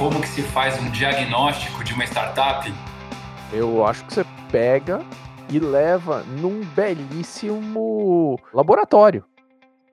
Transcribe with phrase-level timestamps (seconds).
[0.00, 2.72] como que se faz um diagnóstico de uma startup?
[3.52, 5.04] Eu acho que você pega
[5.52, 9.26] e leva num belíssimo laboratório.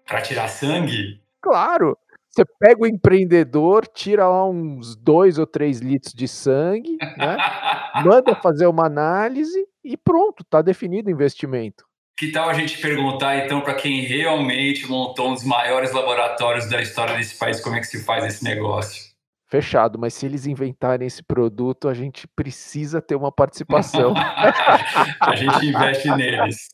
[0.06, 1.20] Para tirar sangue?
[1.42, 1.98] Claro!
[2.30, 7.36] Você pega o empreendedor, tira lá uns dois ou três litros de sangue, né?
[8.06, 11.84] manda fazer uma análise e pronto, está definido o investimento.
[12.18, 16.82] Que tal a gente perguntar então para quem realmente montou um dos maiores laboratórios da
[16.82, 19.07] história desse país como é que se faz esse negócio?
[19.50, 24.14] Fechado, mas se eles inventarem esse produto, a gente precisa ter uma participação.
[25.22, 26.68] a gente investe neles.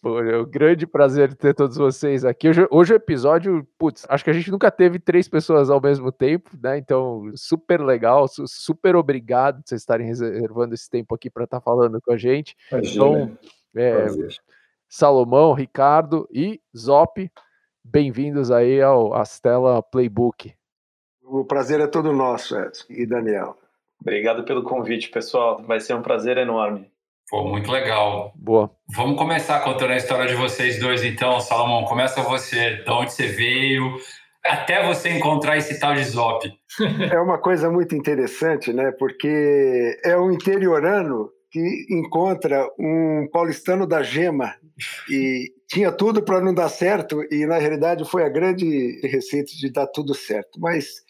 [0.00, 2.48] Pô, é um grande prazer ter todos vocês aqui.
[2.48, 6.10] Hoje, hoje o episódio, putz, acho que a gente nunca teve três pessoas ao mesmo
[6.10, 6.78] tempo, né?
[6.78, 11.62] Então, super legal, super obrigado por vocês estarem reservando esse tempo aqui para estar tá
[11.62, 12.56] falando com a gente.
[12.72, 12.94] Imagina.
[12.94, 13.38] Então,
[13.76, 14.06] é,
[14.88, 17.30] Salomão, Ricardo e Zop,
[17.84, 20.54] bem-vindos aí ao Astela Playbook.
[21.32, 23.56] O prazer é todo nosso, Edson e Daniel.
[24.00, 25.62] Obrigado pelo convite, pessoal.
[25.64, 26.90] Vai ser um prazer enorme.
[27.30, 28.32] Pô, muito legal.
[28.34, 28.68] Boa.
[28.92, 31.40] Vamos começar contando a história de vocês dois, então.
[31.40, 32.82] Salomão, começa você.
[32.82, 33.96] De onde você veio,
[34.44, 36.50] até você encontrar esse tal de Zop.
[37.12, 38.90] É uma coisa muito interessante, né?
[38.98, 44.52] Porque é um interiorano que encontra um paulistano da gema
[45.08, 49.70] e tinha tudo para não dar certo e na realidade foi a grande receita de
[49.70, 50.58] dar tudo certo.
[50.58, 51.08] Mas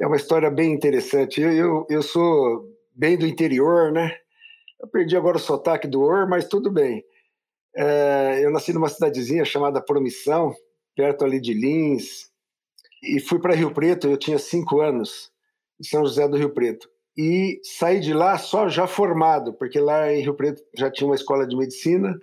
[0.00, 1.40] é uma história bem interessante.
[1.40, 4.16] Eu, eu, eu sou bem do interior, né?
[4.80, 7.04] Eu perdi agora o sotaque do Or, mas tudo bem.
[7.76, 10.54] É, eu nasci numa cidadezinha chamada Promissão,
[10.96, 12.30] perto ali de Lins,
[13.02, 15.30] e fui para Rio Preto, eu tinha cinco anos,
[15.80, 16.88] em São José do Rio Preto.
[17.16, 21.14] E saí de lá só já formado, porque lá em Rio Preto já tinha uma
[21.14, 22.18] escola de medicina,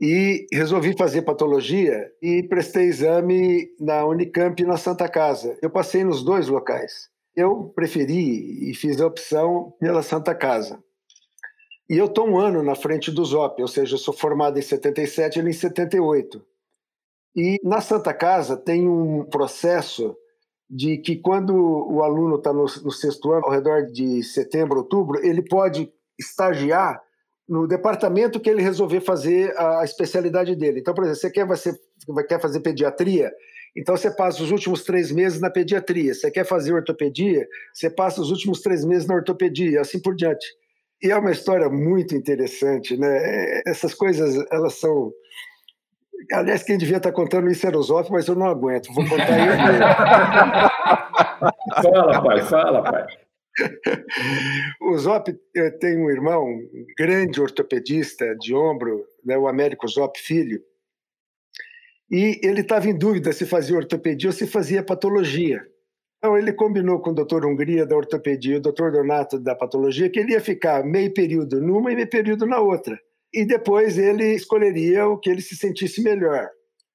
[0.00, 5.56] e resolvi fazer patologia e prestei exame na Unicamp e na Santa Casa.
[5.62, 7.08] Eu passei nos dois locais.
[7.36, 10.82] Eu preferi e fiz a opção pela Santa Casa.
[11.88, 14.62] E eu estou um ano na frente do ZOP, ou seja, eu sou formado em
[14.62, 16.44] 77, ele em 78.
[17.36, 20.16] E na Santa Casa tem um processo
[20.70, 25.24] de que quando o aluno está no, no, sexto ano, ao redor de setembro, outubro,
[25.24, 27.02] ele pode estagiar
[27.48, 30.80] no departamento que ele resolver fazer a especialidade dele.
[30.80, 31.72] Então, por exemplo, você quer, você
[32.26, 33.30] quer fazer pediatria,
[33.76, 36.14] então você passa os últimos três meses na pediatria.
[36.14, 40.46] Você quer fazer ortopedia, você passa os últimos três meses na ortopedia, assim por diante.
[41.02, 43.08] E é uma história muito interessante, né?
[43.08, 45.12] É, essas coisas, elas são.
[46.32, 48.90] Aliás, quem devia estar contando isso era o Zoff, mas eu não aguento.
[48.94, 49.52] Vou contar ele.
[51.82, 53.06] fala, pai, fala, pai.
[54.80, 55.32] O Zop
[55.80, 60.60] tem um irmão, um grande ortopedista de ombro, né, o Américo Zop Filho,
[62.10, 65.60] e ele estava em dúvida se fazia ortopedia ou se fazia patologia.
[66.18, 70.08] Então, ele combinou com o doutor Hungria da ortopedia e o doutor Donato da patologia
[70.08, 72.98] que ele ia ficar meio período numa e meio período na outra.
[73.32, 76.48] E depois ele escolheria o que ele se sentisse melhor.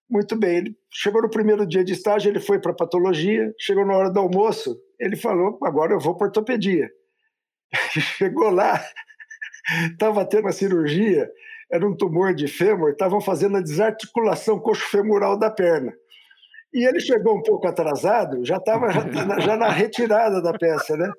[0.10, 3.96] Muito bem, ele chegou no primeiro dia de estágio, ele foi para patologia, chegou na
[3.96, 6.90] hora do almoço, ele falou: agora eu vou para ortopedia.
[8.18, 8.84] chegou lá,
[9.92, 11.30] estava tendo uma cirurgia,
[11.72, 15.94] era um tumor de fêmur, estavam fazendo a desarticulação coxo-femoral da perna.
[16.74, 21.12] E ele chegou um pouco atrasado, já estava já, já na retirada da peça, né?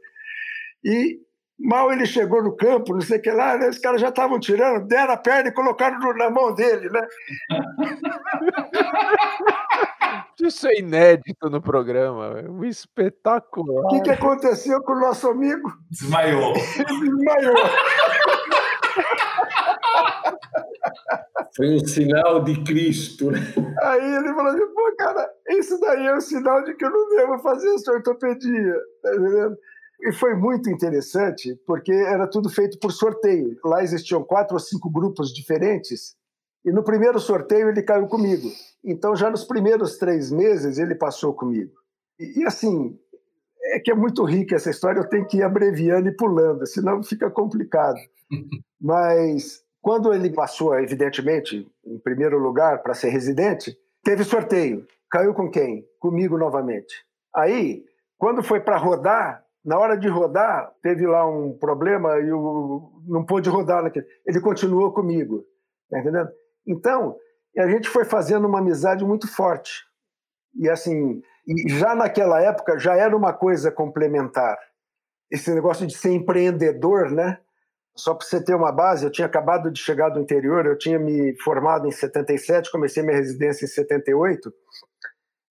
[0.84, 1.19] E
[1.58, 3.69] mal ele chegou no campo, não sei o que lá, né?
[3.69, 7.06] os caras já estavam tirando, deram a perna e colocaram na mão dele, né?
[10.40, 13.84] Isso é inédito no programa, um espetacular.
[13.84, 15.70] O que, que aconteceu com o nosso amigo?
[15.90, 16.54] Desmaiou.
[16.54, 17.56] Desmaiou.
[21.56, 23.30] Foi um sinal de Cristo.
[23.30, 23.40] Né?
[23.82, 27.08] Aí ele falou assim, pô, cara, isso daí é um sinal de que eu não
[27.10, 29.56] devo fazer essa ortopedia, tá entendendo?
[30.02, 33.58] E foi muito interessante, porque era tudo feito por sorteio.
[33.62, 36.16] Lá existiam quatro ou cinco grupos diferentes,
[36.64, 38.48] e no primeiro sorteio ele caiu comigo.
[38.84, 41.72] Então, já nos primeiros três meses, ele passou comigo.
[42.18, 42.98] E, e assim,
[43.64, 47.02] é que é muito rica essa história, eu tenho que ir abreviando e pulando, senão
[47.02, 47.98] fica complicado.
[48.80, 54.86] Mas quando ele passou, evidentemente, em primeiro lugar para ser residente, teve sorteio.
[55.10, 55.84] Caiu com quem?
[55.98, 56.94] Comigo novamente.
[57.34, 57.84] Aí,
[58.18, 63.24] quando foi para rodar, na hora de rodar, teve lá um problema e o, não
[63.24, 63.82] pôde rodar.
[63.82, 64.06] Naquele.
[64.26, 65.44] Ele continuou comigo.
[65.90, 66.30] Tá entendendo?
[66.66, 67.16] Então,
[67.58, 69.84] a gente foi fazendo uma amizade muito forte.
[70.54, 74.58] E assim, e já naquela época já era uma coisa complementar.
[75.30, 77.38] Esse negócio de ser empreendedor, né?
[77.96, 80.98] Só para você ter uma base, eu tinha acabado de chegar do interior, eu tinha
[80.98, 84.52] me formado em 77, comecei minha residência em 78,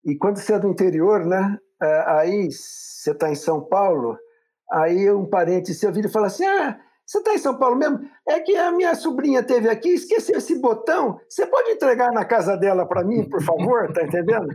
[0.04, 1.58] E quando você é do interior, né?
[1.82, 4.18] É, aí você está em São Paulo,
[4.72, 6.78] aí um parente seu vira e fala assim: Ah,
[7.10, 8.08] você está em São Paulo mesmo?
[8.24, 11.20] É que a minha sobrinha teve aqui, esqueceu esse botão.
[11.28, 13.92] Você pode entregar na casa dela para mim, por favor?
[13.92, 14.46] Tá entendendo?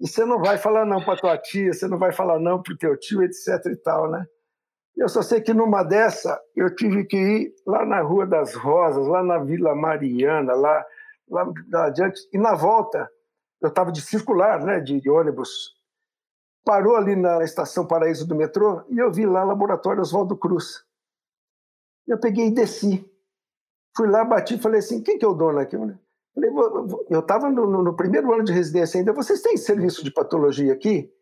[0.00, 2.72] E você não vai falar não para tua tia, você não vai falar não para
[2.72, 4.24] o teu tio, etc e tal, né?
[4.96, 9.06] Eu só sei que numa dessa eu tive que ir lá na Rua das Rosas,
[9.06, 10.86] lá na Vila Mariana, lá,
[11.28, 12.22] lá, lá adiante.
[12.32, 13.06] E na volta,
[13.60, 15.76] eu estava de circular, né, de, de ônibus.
[16.64, 20.87] Parou ali na estação Paraíso do metrô e eu vi lá o Laboratório Oswaldo Cruz.
[22.08, 23.04] Eu peguei e desci.
[23.96, 25.76] Fui lá, bati falei assim: quem que é o dono aqui?
[27.10, 29.12] Eu estava no, no, primeiro ano de residência ainda.
[29.12, 31.12] Vocês têm serviço de patologia aqui?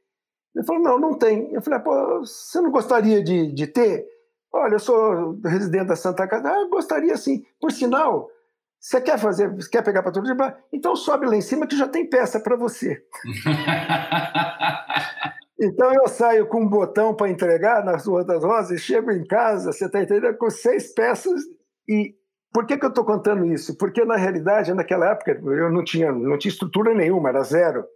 [0.54, 1.52] Ele falou: não, não tem.
[1.52, 4.06] Eu falei: pô, você não gostaria de, de ter?
[4.52, 6.48] Olha, eu sou residente da Santa Casa.
[6.48, 7.44] Ah, gostaria sim.
[7.60, 8.30] Por sinal,
[8.78, 10.36] você quer fazer, quer pegar patologia?
[10.72, 13.02] Então sobe lá em cima que já tem peça para você.
[15.58, 19.24] Então eu saio com um botão para entregar nas Ruas das Rosas e chego em
[19.24, 21.40] casa, você está entendendo, com seis peças.
[21.88, 22.14] E
[22.52, 23.76] por que, que eu estou contando isso?
[23.76, 27.86] Porque na realidade, naquela época, eu não tinha, não tinha estrutura nenhuma, era zero.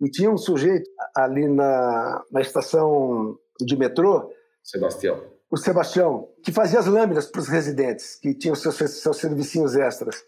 [0.00, 4.32] E tinha um sujeito ali na, na estação de metrô.
[4.62, 5.22] Sebastião.
[5.50, 10.24] O Sebastião, que fazia as lâminas para os residentes, que tinham seus, seus servicinhos extras.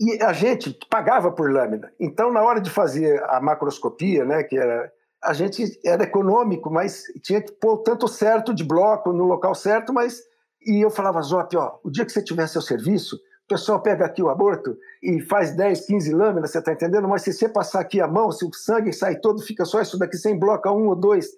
[0.00, 1.92] E a gente pagava por lâmina.
[2.00, 4.90] Então, na hora de fazer a macroscopia, né, que era
[5.24, 9.92] a gente era econômico, mas tinha que pôr tanto certo de bloco no local certo,
[9.92, 10.22] mas
[10.66, 14.06] e eu falava, Zop, ó, o dia que você tiver seu serviço, o pessoal pega
[14.06, 17.06] aqui o aborto e faz 10, 15 lâminas, você está entendendo?
[17.06, 19.98] Mas se você passar aqui a mão, se o sangue sai todo, fica só isso
[19.98, 21.28] daqui sem bloco, um ou dois,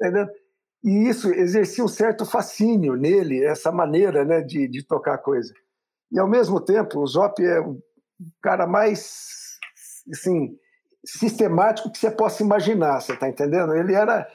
[0.00, 0.30] entendendo?
[0.82, 5.52] E isso exercia um certo fascínio nele, essa maneira né, de, de tocar a coisa.
[6.10, 7.78] E, ao mesmo tempo, o Zop é o
[8.42, 9.58] cara mais,
[10.10, 10.56] assim,
[11.04, 13.74] sistemático que você possa imaginar, você está entendendo?
[13.74, 14.28] Ele era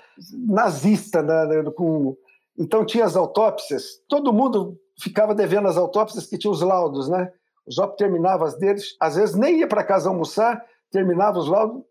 [0.48, 2.16] nazista, né, com...
[2.58, 7.32] então tinha as autópsias, todo mundo ficava devendo as autópsias que tinha os laudos, né?
[7.68, 11.84] O Zop terminava as deles, às vezes nem ia para casa almoçar, terminava os laudos,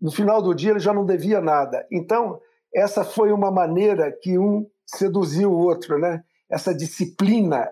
[0.00, 1.86] no final do dia ele já não devia nada.
[1.90, 2.40] Então,
[2.74, 6.22] essa foi uma maneira que um seduziu o outro, né?
[6.50, 7.68] Essa disciplina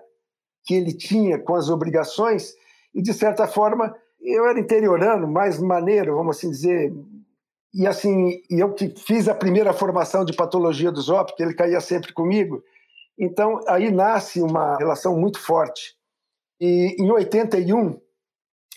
[0.65, 2.53] que ele tinha com as obrigações
[2.93, 6.93] e, de certa forma, eu era interiorano, mais maneiro, vamos assim dizer.
[7.73, 11.79] E assim, eu que fiz a primeira formação de patologia do Zop, que ele caía
[11.79, 12.63] sempre comigo.
[13.19, 15.95] Então, aí nasce uma relação muito forte.
[16.59, 17.99] E em 81,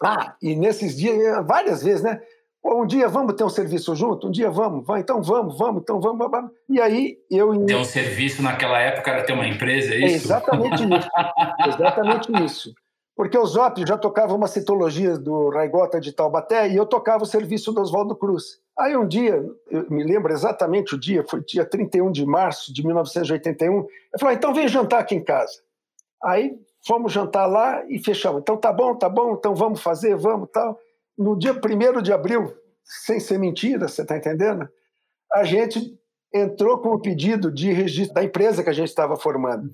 [0.02, 2.20] ah, e nesses dias, várias vezes, né?
[2.62, 5.82] Pô, um dia vamos ter um serviço junto, um dia vamos, vai, então vamos, vamos,
[5.82, 6.30] então vamos.
[6.30, 6.50] vamos.
[6.68, 7.64] E aí eu.
[7.64, 10.06] Ter um serviço naquela época era ter uma empresa, é isso?
[10.06, 11.08] É exatamente isso.
[11.68, 12.74] exatamente isso.
[13.20, 17.26] Porque o Zop já tocava uma citologia do Raigota de Taubaté e eu tocava o
[17.26, 18.58] serviço do Oswaldo Cruz.
[18.78, 22.82] Aí um dia, eu me lembro exatamente o dia, foi dia 31 de março de
[22.82, 23.86] 1981, eu
[24.18, 25.52] falei, ah, então vem jantar aqui em casa.
[26.24, 28.40] Aí fomos jantar lá e fechamos.
[28.40, 30.80] Então tá bom, tá bom, então vamos fazer, vamos tal.
[31.18, 32.50] No dia 1 de abril,
[32.82, 34.66] sem ser mentira, você está entendendo?
[35.30, 35.99] A gente
[36.32, 39.70] entrou com o pedido de registro da empresa que a gente estava formando.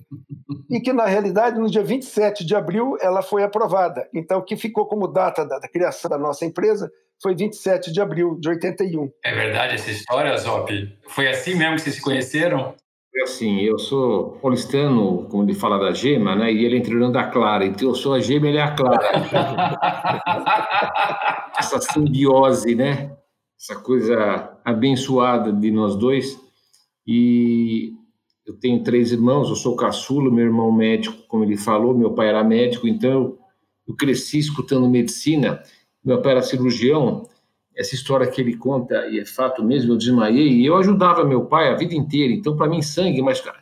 [0.69, 4.07] E que, na realidade, no dia 27 de abril, ela foi aprovada.
[4.13, 6.91] Então, o que ficou como data da, da criação da nossa empresa
[7.21, 9.11] foi 27 de abril de 81.
[9.23, 10.71] É verdade essa história, Zop?
[11.07, 12.75] Foi assim mesmo que vocês se conheceram?
[13.11, 16.51] Foi assim, eu sou paulistano, como ele fala da gema, né?
[16.51, 17.65] E ele é interiorano da Clara.
[17.65, 19.09] Então eu sou a gema e ele é a Clara.
[21.57, 23.17] Essa simbiose, né?
[23.59, 26.46] Essa coisa abençoada de nós dois.
[27.07, 27.93] E
[28.45, 32.27] eu tenho três irmãos, eu sou caçula, meu irmão médico, como ele falou, meu pai
[32.27, 33.37] era médico, então
[33.87, 35.61] eu cresci escutando medicina,
[36.03, 37.27] meu pai era cirurgião,
[37.75, 41.45] essa história que ele conta, e é fato mesmo, eu desmaiei, e eu ajudava meu
[41.45, 43.59] pai a vida inteira, então para mim sangue, mas cara,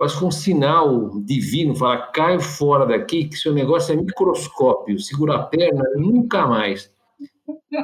[0.00, 5.36] acho que um sinal divino, falar, cai fora daqui, que seu negócio é microscópio, segura
[5.36, 6.90] a perna, nunca mais.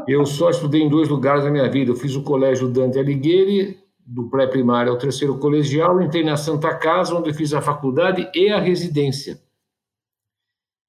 [0.09, 3.86] Eu só estudei em dois lugares na minha vida, eu fiz o colégio Dante Alighieri,
[4.07, 8.61] do pré-primário ao terceiro colegial, entrei na Santa Casa, onde fiz a faculdade e a
[8.61, 9.41] residência.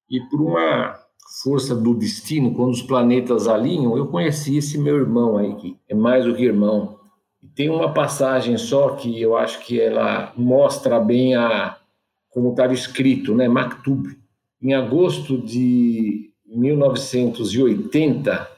[0.07, 0.95] E por uma
[1.43, 5.95] força do destino, quando os planetas alinham, eu conheci esse meu irmão aí, que é
[5.95, 6.99] mais do que irmão.
[7.41, 11.75] E tem uma passagem só que eu acho que ela mostra bem a
[12.29, 14.15] como estava escrito, né, Maktub.
[14.61, 18.56] Em agosto de 1980,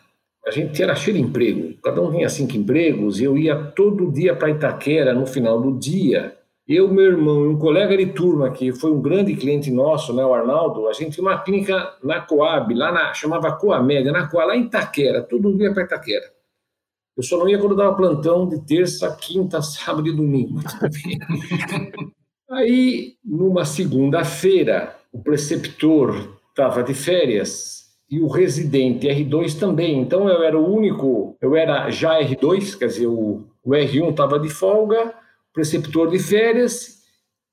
[0.49, 4.35] a gente era cheio de emprego, cada um tinha cinco empregos, eu ia todo dia
[4.35, 6.35] para Itaquera no final do dia.
[6.67, 10.25] Eu, meu irmão e um colega de turma que foi um grande cliente nosso, né,
[10.25, 14.47] o Arnaldo, a gente tinha uma clínica na Coab, lá na, chamava Coamédia, na Coab,
[14.47, 16.25] lá em Itaquera, todo dia para Itaquera.
[17.15, 20.61] Eu só não ia quando dava plantão de terça, quinta, sábado e domingo.
[22.49, 30.01] Aí, numa segunda-feira, o preceptor estava de férias e o residente R2 também.
[30.01, 34.39] Então eu era o único, eu era já R2, quer dizer, o, o R1 estava
[34.39, 35.13] de folga,
[35.53, 36.99] preceptor de férias,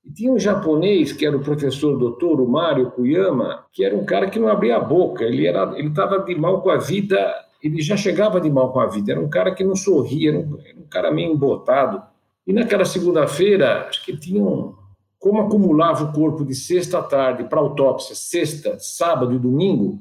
[0.04, 4.04] e tinha um japonês que era o professor doutor, o Mário Kuyama, que era um
[4.04, 7.34] cara que não abria a boca, ele era, ele estava de mal com a vida,
[7.62, 10.38] ele já chegava de mal com a vida, era um cara que não sorria, era
[10.38, 12.02] um, era um cara meio embotado.
[12.46, 14.74] E naquela segunda-feira, acho que tinha um,
[15.18, 20.00] como acumulava o corpo de sexta à tarde para autópsia, sexta, sábado e domingo,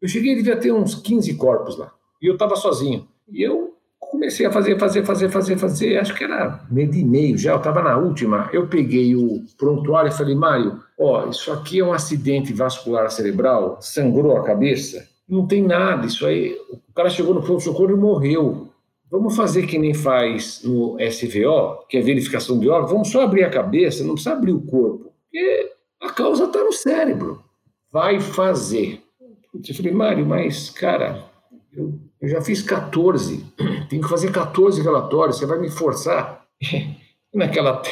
[0.00, 1.92] eu cheguei, devia ter uns 15 corpos lá.
[2.22, 3.06] E eu estava sozinho.
[3.30, 5.98] E eu comecei a fazer, fazer, fazer, fazer, fazer.
[5.98, 8.48] Acho que era meio de meio já, eu estava na última.
[8.52, 13.78] Eu peguei o prontuário e falei, Mário, ó, isso aqui é um acidente vascular cerebral,
[13.80, 15.06] sangrou a cabeça.
[15.28, 16.56] Não tem nada, isso aí.
[16.88, 18.68] O cara chegou no pronto-socorro e morreu.
[19.10, 23.42] Vamos fazer que nem faz no SVO, que é verificação de órgãos, vamos só abrir
[23.42, 27.42] a cabeça, não precisa abrir o corpo, porque a causa está no cérebro.
[27.90, 29.02] Vai fazer.
[29.54, 31.24] Eu falei, Mário, mas, cara,
[31.72, 33.44] eu, eu já fiz 14,
[33.88, 36.46] tenho que fazer 14 relatórios, você vai me forçar?
[37.32, 37.82] Naquela.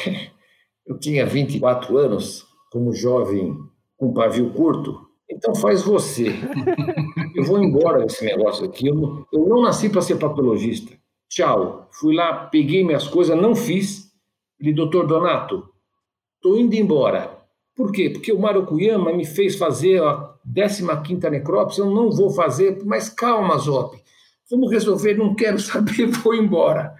[0.85, 3.57] Eu tinha 24 anos, como jovem
[3.97, 6.27] com pavio curto, então faz você.
[7.35, 8.87] Eu vou embora desse negócio aqui.
[8.87, 10.97] Eu não, eu não nasci para ser patologista.
[11.29, 11.87] Tchau.
[11.91, 14.11] Fui lá, peguei minhas coisas, não fiz.
[14.59, 15.69] Ele, doutor Donato,
[16.35, 17.36] estou indo embora.
[17.77, 18.09] Por quê?
[18.09, 23.07] Porque o Mário Cuyama me fez fazer a 15 necrópsia, eu não vou fazer, mas
[23.07, 23.95] calma, Zop.
[24.49, 26.93] Vamos resolver, não quero saber, vou embora.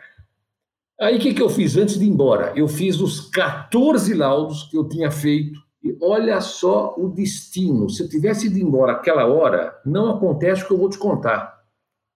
[1.01, 2.53] Aí o que, que eu fiz antes de ir embora?
[2.55, 7.89] Eu fiz os 14 laudos que eu tinha feito e olha só o destino.
[7.89, 11.57] Se eu tivesse ido embora aquela hora, não acontece o que eu vou te contar.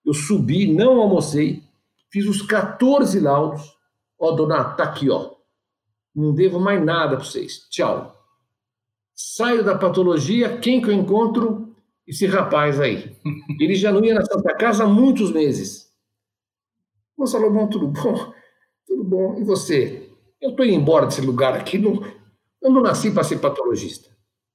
[0.06, 1.64] Eu subi, não almocei,
[2.12, 3.78] Fiz os 14 laudos.
[4.20, 5.32] Ó, Donato, tá aqui, ó.
[6.14, 7.70] Não devo mais nada para vocês.
[7.70, 8.21] Tchau.
[9.16, 11.76] Saio da patologia, quem que eu encontro?
[12.08, 13.16] Esse rapaz aí.
[13.60, 15.92] Ele já não ia na Santa Casa há muitos meses.
[17.18, 18.34] Ô, Salomão, tudo bom?
[18.88, 19.40] Tudo bom.
[19.40, 20.10] E você?
[20.42, 21.78] Eu estou indo embora desse lugar aqui.
[21.78, 22.04] Não,
[22.62, 24.10] eu não nasci para ser patologista.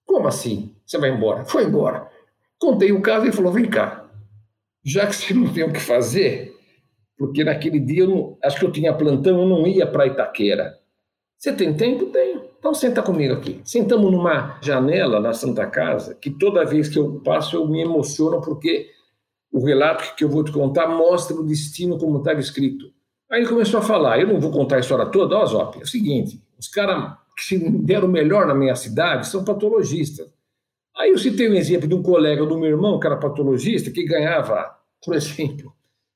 [0.05, 0.75] Como assim?
[0.85, 1.45] Você vai embora?
[1.45, 2.11] Foi embora.
[2.59, 4.09] Contei o caso e falou: vem cá.
[4.85, 6.55] Já que você não tem o que fazer,
[7.19, 10.79] porque naquele dia eu não, acho que eu tinha plantão, eu não ia para Itaquera.
[11.39, 12.07] Você tem tempo?
[12.07, 12.36] Tenho.
[12.59, 13.61] Então senta comigo aqui.
[13.65, 18.41] Sentamos numa janela na Santa Casa, que toda vez que eu passo eu me emociono
[18.41, 18.91] porque
[19.53, 22.93] o relato que eu vou te contar mostra o destino como estava escrito.
[23.31, 25.83] Aí ele começou a falar, eu não vou contar a história toda, ó Zop, é
[25.83, 30.27] o seguinte, os caras que se deram melhor na minha cidade são patologistas.
[30.97, 34.05] Aí eu citei um exemplo de um colega do meu irmão, que era patologista, que
[34.05, 35.73] ganhava, por exemplo,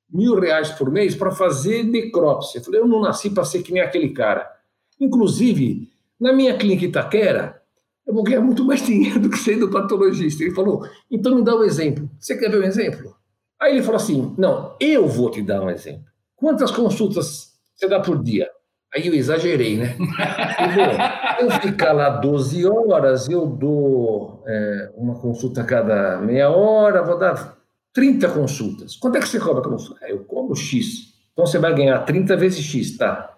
[0.09, 2.59] mil reais por mês para fazer necrópsia.
[2.59, 4.51] Eu falei, eu não nasci para ser que nem aquele cara.
[4.99, 5.90] Inclusive,
[6.21, 7.61] na minha clínica Itaquera,
[8.07, 10.43] eu vou ganhar muito mais dinheiro do que sendo patologista.
[10.43, 12.11] Ele falou, então me dá um exemplo.
[12.19, 13.15] Você quer ver um exemplo?
[13.61, 16.05] Aí ele falou assim, não, eu vou te dar um exemplo.
[16.35, 18.51] Quantas consultas você dá por dia?
[18.93, 19.97] Aí eu exagerei, né?
[20.01, 27.05] bom, eu ficar lá 12 horas, eu dou é, uma consulta a cada meia hora,
[27.05, 27.57] vou dar
[27.93, 28.97] 30 consultas.
[28.97, 30.09] Quanto é que você cobra consulta?
[30.09, 31.15] Eu cobro X.
[31.33, 33.33] Então você vai ganhar 30 vezes X, tá?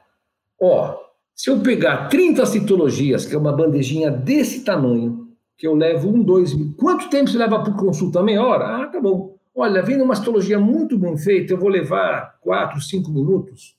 [0.58, 0.96] Ó,
[1.42, 5.26] se eu pegar 30 citologias, que é uma bandejinha desse tamanho,
[5.58, 6.54] que eu levo um, dois.
[6.76, 8.22] Quanto tempo você leva por consulta?
[8.22, 8.76] Meia hora?
[8.76, 9.36] Ah, tá bom.
[9.52, 13.76] Olha, vendo uma citologia muito bem feita, eu vou levar 4, 5 minutos.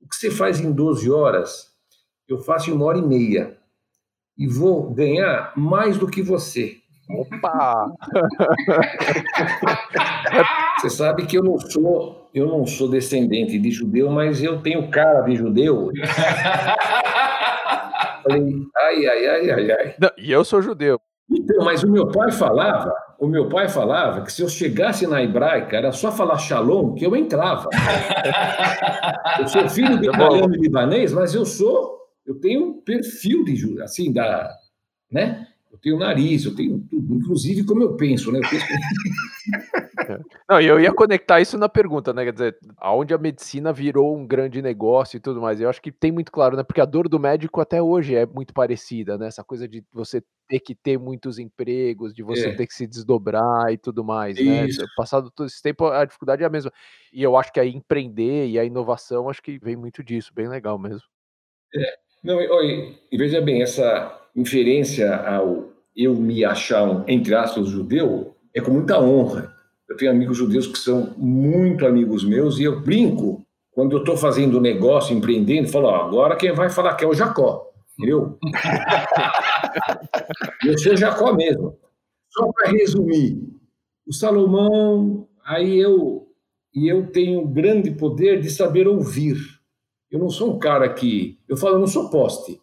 [0.00, 1.72] O que você faz em 12 horas,
[2.28, 3.58] eu faço em uma hora e meia.
[4.38, 6.76] E vou ganhar mais do que você.
[7.10, 7.96] Opa!
[10.78, 14.88] Você sabe que eu não sou, eu não sou descendente de judeu, mas eu tenho
[14.90, 15.90] cara de judeu.
[18.22, 19.94] Falei, ai, ai, ai, ai, ai.
[19.98, 21.00] Não, e eu sou judeu.
[21.30, 25.22] Então, mas o meu pai falava, o meu pai falava que se eu chegasse na
[25.22, 27.68] hebraica era só falar shalom que eu entrava.
[29.40, 33.82] eu sou filho de italiano e libanês, mas eu sou, eu tenho um perfil de
[33.82, 34.50] assim da,
[35.10, 35.46] né?
[35.72, 38.40] eu tenho nariz, eu tenho tudo, inclusive como eu penso, né?
[38.40, 38.66] Eu penso...
[40.48, 42.24] Não, eu ia conectar isso na pergunta, né?
[42.24, 45.60] Quer dizer, aonde a medicina virou um grande negócio e tudo mais.
[45.60, 46.62] Eu acho que tem muito claro, né?
[46.62, 49.26] Porque a dor do médico até hoje é muito parecida, né?
[49.26, 52.54] Essa coisa de você ter que ter muitos empregos, de você é.
[52.54, 54.66] ter que se desdobrar e tudo mais, né?
[54.66, 54.82] isso.
[54.82, 54.86] né?
[54.96, 56.72] Passado todo esse tempo, a dificuldade é a mesma.
[57.12, 60.48] E eu acho que a empreender e a inovação, acho que vem muito disso, bem
[60.48, 61.06] legal mesmo.
[61.74, 61.94] É.
[62.22, 68.34] Não, e, e veja bem, essa inferência ao eu me achar um, entre aspas, judeu,
[68.54, 69.51] é com muita honra.
[69.92, 74.16] Eu tenho amigos judeus que são muito amigos meus e eu brinco quando eu estou
[74.16, 78.38] fazendo negócio, empreendendo, falo, ó, agora quem vai falar que é o Jacó, entendeu?
[80.64, 81.76] eu sou Jacó mesmo.
[82.30, 83.38] Só para resumir,
[84.06, 86.26] o Salomão, aí eu
[86.74, 89.36] e eu tenho grande poder de saber ouvir.
[90.10, 92.58] Eu não sou um cara que eu falo, eu não sou poste.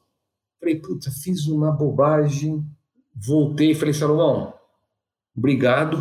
[0.60, 2.66] Falei, puta, fiz uma bobagem,
[3.14, 4.52] voltei, falei, Salomão,
[5.38, 6.00] obrigado.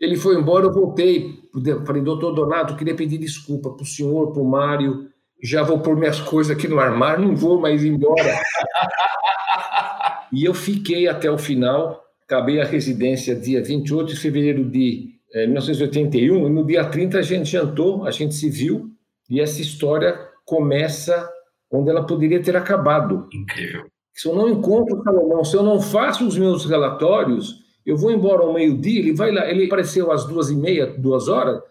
[0.00, 1.40] Ele foi embora, eu voltei.
[1.86, 5.08] Falei, doutor Donato, queria pedir desculpa para o senhor, para o Mário.
[5.42, 8.38] Já vou pôr minhas coisas aqui no armário, não vou mais embora.
[10.32, 12.02] e eu fiquei até o final.
[12.24, 16.46] Acabei a residência dia 28 de fevereiro de eh, 1981.
[16.46, 18.90] E no dia 30 a gente jantou, a gente se viu.
[19.30, 21.28] E essa história começa
[21.70, 23.28] onde ela poderia ter acabado.
[23.32, 23.86] Incrível.
[24.12, 28.10] Se eu não encontro o Salomão, se eu não faço os meus relatórios, eu vou
[28.10, 31.62] embora ao meio-dia, ele vai lá, ele apareceu às duas e meia, duas horas,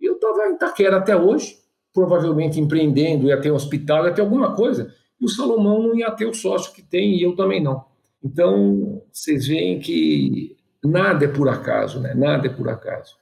[0.00, 1.58] e eu estava em Itaquera até hoje,
[1.92, 6.10] provavelmente empreendendo, ia ter um hospital, ia ter alguma coisa, e o Salomão não ia
[6.10, 7.84] ter o sócio que tem, e eu também não.
[8.24, 12.14] Então, vocês veem que nada é por acaso, né?
[12.14, 13.16] Nada é por acaso.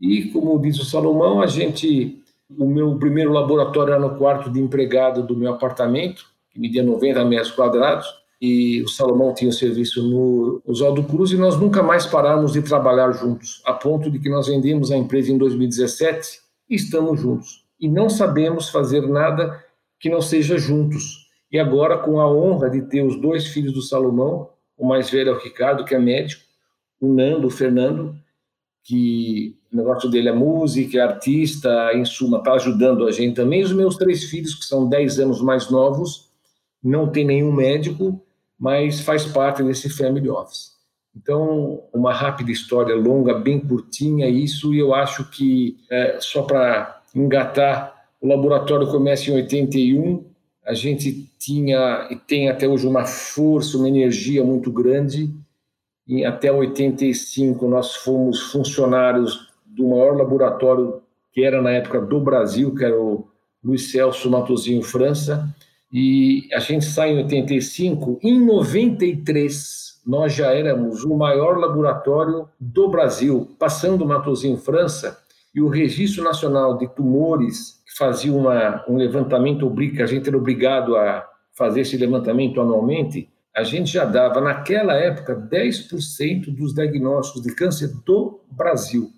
[0.00, 2.18] E, como diz o Salomão, a gente...
[2.58, 7.24] O meu primeiro laboratório era no quarto de empregado do meu apartamento, que media 90
[7.24, 8.06] metros quadrados,
[8.44, 12.60] e o Salomão tinha o serviço no Oswaldo Cruz e nós nunca mais paramos de
[12.60, 17.64] trabalhar juntos, a ponto de que nós vendemos a empresa em 2017 e estamos juntos.
[17.78, 19.64] E não sabemos fazer nada
[20.00, 21.30] que não seja juntos.
[21.52, 25.30] E agora, com a honra de ter os dois filhos do Salomão, o mais velho
[25.30, 26.42] é o Ricardo, que é médico,
[27.00, 28.16] o Nando, o Fernando,
[28.82, 33.62] que o negócio dele é música, é artista, em suma, está ajudando a gente também.
[33.62, 36.28] Os meus três filhos, que são 10 anos mais novos,
[36.82, 38.20] não tem nenhum médico,
[38.62, 40.70] mas faz parte desse family office.
[41.16, 47.02] Então, uma rápida história longa, bem curtinha, isso, e eu acho que, é, só para
[47.12, 50.24] engatar, o laboratório começa em 81,
[50.64, 55.28] a gente tinha e tem até hoje uma força, uma energia muito grande,
[56.06, 62.72] e até 85 nós fomos funcionários do maior laboratório que era na época do Brasil,
[62.76, 63.26] que era o
[63.64, 65.52] Luiz Celso Matosinho França,
[65.92, 72.88] e a gente sai em 85, em 93 nós já éramos o maior laboratório do
[72.88, 75.18] Brasil, passando Matosinho, França,
[75.54, 80.36] e o Registro Nacional de Tumores, que fazia uma, um levantamento, que a gente era
[80.36, 87.42] obrigado a fazer esse levantamento anualmente, a gente já dava, naquela época, 10% dos diagnósticos
[87.42, 89.10] de câncer do Brasil.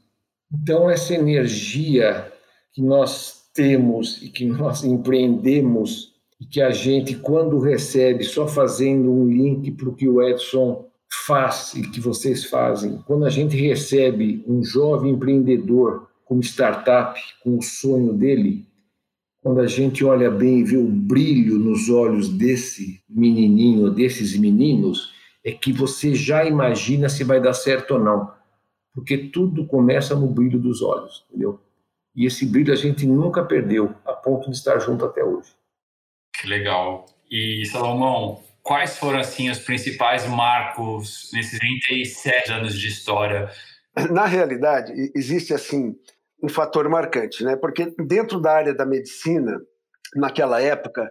[0.53, 2.33] Então, essa energia
[2.73, 9.13] que nós temos e que nós empreendemos e que a gente, quando recebe, só fazendo
[9.13, 10.89] um link para o que o Edson
[11.27, 17.59] faz e que vocês fazem, quando a gente recebe um jovem empreendedor como startup, com
[17.59, 18.67] o sonho dele,
[19.43, 25.13] quando a gente olha bem e vê o brilho nos olhos desse menininho, desses meninos,
[25.45, 28.33] é que você já imagina se vai dar certo ou não.
[28.95, 31.61] Porque tudo começa no brilho dos olhos, entendeu?
[32.17, 35.51] E esse brilho a gente nunca perdeu, a ponto de estar junto até hoje.
[36.45, 37.07] Que legal.
[37.31, 43.51] E, Salomão, quais foram, assim, os principais marcos nesses 37 anos de história?
[44.11, 45.97] Na realidade, existe, assim,
[46.43, 47.57] um fator marcante, né?
[47.57, 49.59] Porque dentro da área da medicina,
[50.15, 51.11] naquela época,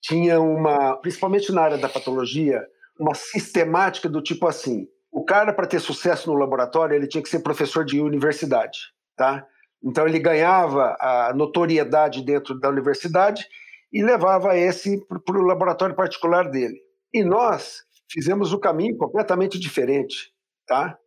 [0.00, 2.64] tinha uma, principalmente na área da patologia,
[2.98, 7.28] uma sistemática do tipo assim: o cara para ter sucesso no laboratório ele tinha que
[7.28, 8.78] ser professor de universidade,
[9.14, 9.46] tá?
[9.84, 13.44] Então ele ganhava a notoriedade dentro da universidade
[13.92, 16.78] e levava esse para o laboratório particular dele.
[17.12, 20.32] E nós fizemos o caminho completamente diferente,
[20.66, 20.98] tá?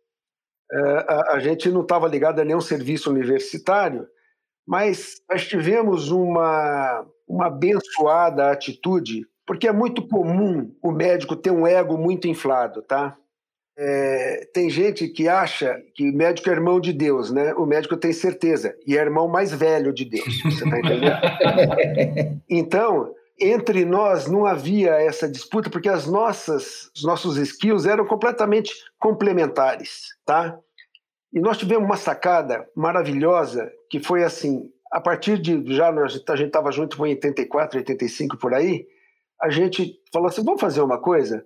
[0.72, 4.06] É, a, a gente não estava ligado a nenhum serviço universitário,
[4.66, 11.66] mas nós tivemos uma, uma abençoada atitude, porque é muito comum o médico ter um
[11.66, 13.16] ego muito inflado, tá?
[13.76, 17.52] É, tem gente que acha que o médico é irmão de Deus, né?
[17.54, 22.40] O médico tem certeza, e é irmão mais velho de Deus, você tá entendendo?
[22.48, 28.72] então, entre nós não havia essa disputa, porque as nossas, os nossos skills eram completamente
[28.98, 30.56] complementares, tá?
[31.32, 36.06] E nós tivemos uma sacada maravilhosa, que foi assim, a partir de, já a
[36.36, 38.86] gente estava junto, em 84, 85, por aí,
[39.42, 41.44] a gente falou assim, vamos fazer uma coisa?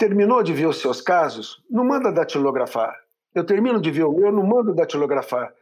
[0.00, 1.62] Terminou de ver os seus casos?
[1.68, 2.98] Não manda datilografar.
[3.34, 5.52] Eu termino de ver o meu, não mando datilografar.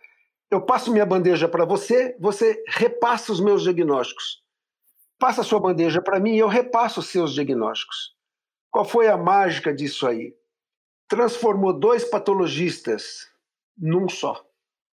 [0.49, 4.41] Eu passo minha bandeja para você, você repassa os meus diagnósticos.
[5.19, 8.15] Passa sua bandeja para mim e eu repasso os seus diagnósticos.
[8.71, 10.33] Qual foi a mágica disso aí?
[11.09, 13.29] Transformou dois patologistas
[13.77, 14.47] num só.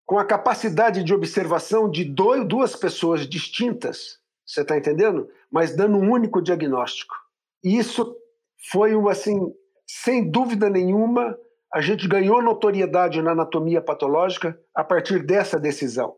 [0.06, 5.30] Com a capacidade de observação de dois, duas pessoas distintas, você está entendendo?
[5.52, 7.14] Mas dando um único diagnóstico.
[7.62, 8.23] E isso
[8.72, 9.40] foi, assim,
[9.88, 11.38] sem dúvida nenhuma,
[11.74, 16.16] a gente ganhou notoriedade na anatomia patológica a partir dessa decisão.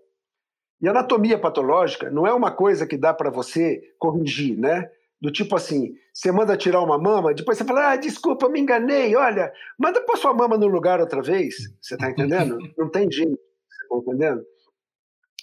[0.82, 4.90] E anatomia patológica não é uma coisa que dá para você corrigir, né?
[5.22, 9.16] Do tipo assim, você manda tirar uma mama, depois você fala, ah, desculpa, me enganei,
[9.16, 11.56] olha, manda pôr sua mama no lugar outra vez.
[11.82, 12.58] Você está entendendo?
[12.78, 14.44] não tem jeito, você está entendendo?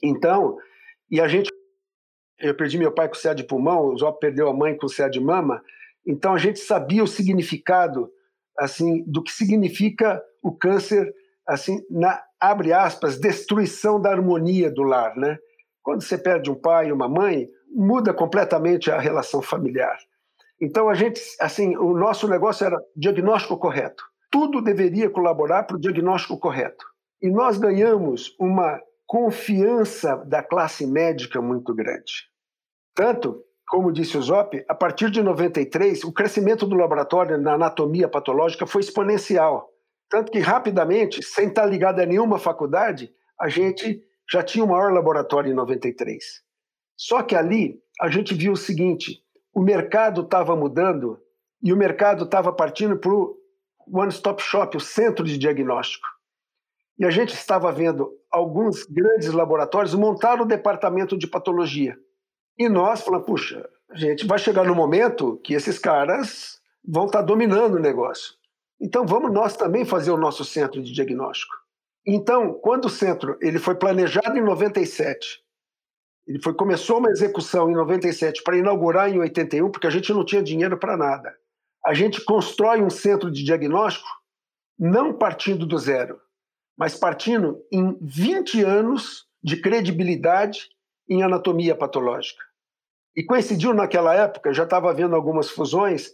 [0.02, 0.58] Então,
[1.10, 1.50] e a gente,
[2.38, 5.08] eu perdi meu pai com CA de pulmão, o Zó perdeu a mãe com CA
[5.08, 5.62] de mama,
[6.06, 8.10] então a gente sabia o significado,
[8.58, 11.12] assim, do que significa o câncer,
[11.46, 15.38] assim, na abre aspas, destruição da harmonia do lar, né?
[15.80, 19.96] Quando você perde um pai e uma mãe, muda completamente a relação familiar.
[20.60, 24.04] Então a gente, assim, o nosso negócio era diagnóstico correto.
[24.28, 26.84] Tudo deveria colaborar para o diagnóstico correto.
[27.20, 32.28] E nós ganhamos uma confiança da classe médica muito grande.
[32.94, 38.06] Tanto, como disse o Zop, a partir de 93, o crescimento do laboratório na anatomia
[38.06, 39.66] patológica foi exponencial.
[40.10, 43.98] Tanto que rapidamente, sem estar ligado a nenhuma faculdade, a gente
[44.30, 46.22] já tinha o maior laboratório em 93.
[46.98, 49.22] Só que ali a gente viu o seguinte:
[49.54, 51.18] o mercado estava mudando
[51.62, 53.34] e o mercado estava partindo para o
[53.90, 56.06] One Stop Shop, o centro de diagnóstico.
[56.98, 61.96] E a gente estava vendo alguns grandes laboratórios montar o departamento de patologia.
[62.62, 67.74] E nós falamos, puxa, gente vai chegar no momento que esses caras vão estar dominando
[67.74, 68.34] o negócio.
[68.80, 71.52] Então vamos nós também fazer o nosso centro de diagnóstico.
[72.06, 75.40] Então, quando o centro ele foi planejado em 97,
[76.24, 80.24] ele foi começou uma execução em 97 para inaugurar em 81, porque a gente não
[80.24, 81.36] tinha dinheiro para nada.
[81.84, 84.08] A gente constrói um centro de diagnóstico
[84.78, 86.20] não partindo do zero,
[86.78, 90.68] mas partindo em 20 anos de credibilidade
[91.08, 92.51] em anatomia patológica.
[93.14, 96.12] E coincidiu naquela época, já estava havendo algumas fusões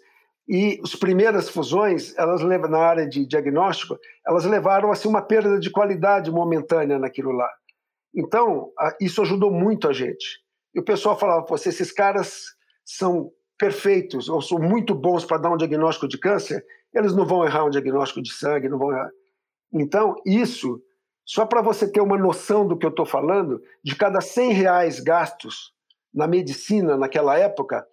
[0.48, 5.70] e as primeiras fusões, elas na área de diagnóstico, elas levaram assim uma perda de
[5.70, 7.48] qualidade momentânea naquilo lá.
[8.14, 10.40] Então, isso ajudou muito a gente.
[10.74, 12.44] E o pessoal falava: Pô, se esses caras
[12.82, 17.44] são perfeitos ou são muito bons para dar um diagnóstico de câncer, eles não vão
[17.44, 19.10] errar um diagnóstico de sangue, não vão errar.
[19.72, 20.80] Então, isso,
[21.26, 25.00] só para você ter uma noção do que eu estou falando, de cada 100 reais
[25.00, 25.74] gastos
[26.12, 27.86] na medicina naquela época,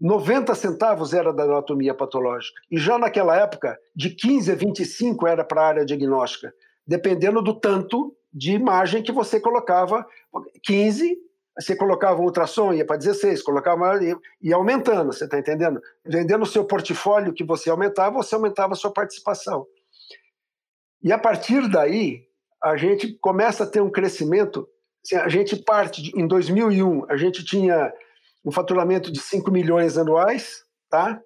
[0.00, 2.60] 90 centavos era da anatomia patológica.
[2.70, 6.52] E já naquela época, de 15 a 25 era para a área diagnóstica,
[6.86, 10.06] dependendo do tanto de imagem que você colocava.
[10.62, 11.18] 15,
[11.58, 13.98] você colocava um ultrassom, ia para 16, colocava
[14.40, 15.80] e aumentando, você está entendendo?
[16.04, 19.66] Vendendo o seu portfólio que você aumentava, você aumentava a sua participação.
[21.02, 22.28] E a partir daí,
[22.62, 24.68] a gente começa a ter um crescimento.
[25.16, 27.92] A gente parte, de, em 2001, a gente tinha
[28.44, 31.20] um faturamento de 5 milhões anuais, tá?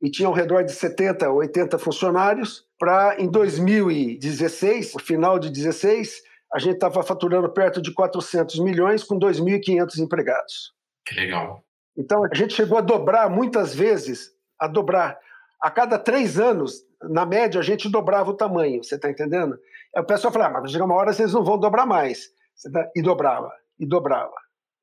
[0.00, 6.22] E tinha ao redor de 70, 80 funcionários, para em 2016, no final de 16,
[6.52, 10.74] a gente estava faturando perto de 400 milhões com 2.500 empregados.
[11.06, 11.64] Que legal.
[11.96, 15.18] Então a gente chegou a dobrar muitas vezes, a dobrar.
[15.60, 19.58] A cada três anos, na média, a gente dobrava o tamanho, você está entendendo?
[19.94, 22.30] Aí o pessoal falava, ah, mas chega uma hora vocês não vão dobrar mais.
[22.70, 22.90] Tá?
[22.94, 24.34] E dobrava, e dobrava.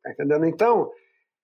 [0.04, 0.46] Tá entendendo?
[0.46, 0.92] Então,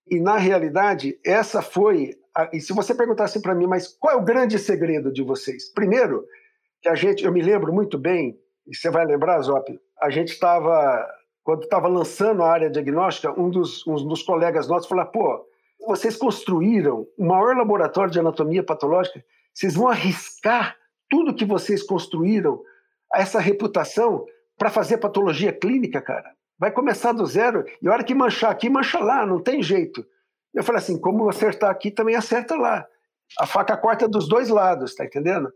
[0.10, 2.15] e na realidade, essa foi.
[2.36, 5.71] A, e se você perguntasse para mim, mas qual é o grande segredo de vocês?
[5.74, 6.26] Primeiro,
[6.82, 10.30] que a gente, eu me lembro muito bem, e você vai lembrar, Zop, a gente
[10.30, 11.08] estava,
[11.43, 15.45] quando estava lançando a área diagnóstica, um dos, um dos colegas nossos falou: pô,
[15.88, 20.76] vocês construíram o maior laboratório de anatomia patológica, vocês vão arriscar
[21.10, 22.62] tudo que vocês construíram,
[23.13, 24.26] essa reputação,
[24.57, 26.31] para fazer patologia clínica, cara?
[26.57, 30.05] Vai começar do zero e a hora que manchar aqui, mancha lá, não tem jeito.
[30.53, 32.87] Eu falei assim, como acertar aqui, também acerta lá.
[33.39, 35.51] A faca corta dos dois lados, tá entendendo?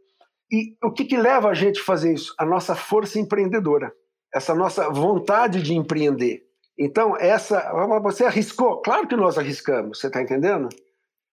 [0.52, 2.34] E o que, que leva a gente a fazer isso?
[2.38, 3.94] A nossa força empreendedora,
[4.34, 6.44] essa nossa vontade de empreender.
[6.78, 7.72] Então, essa.
[8.02, 8.82] Você arriscou?
[8.82, 10.70] Claro que nós arriscamos, você está entendendo?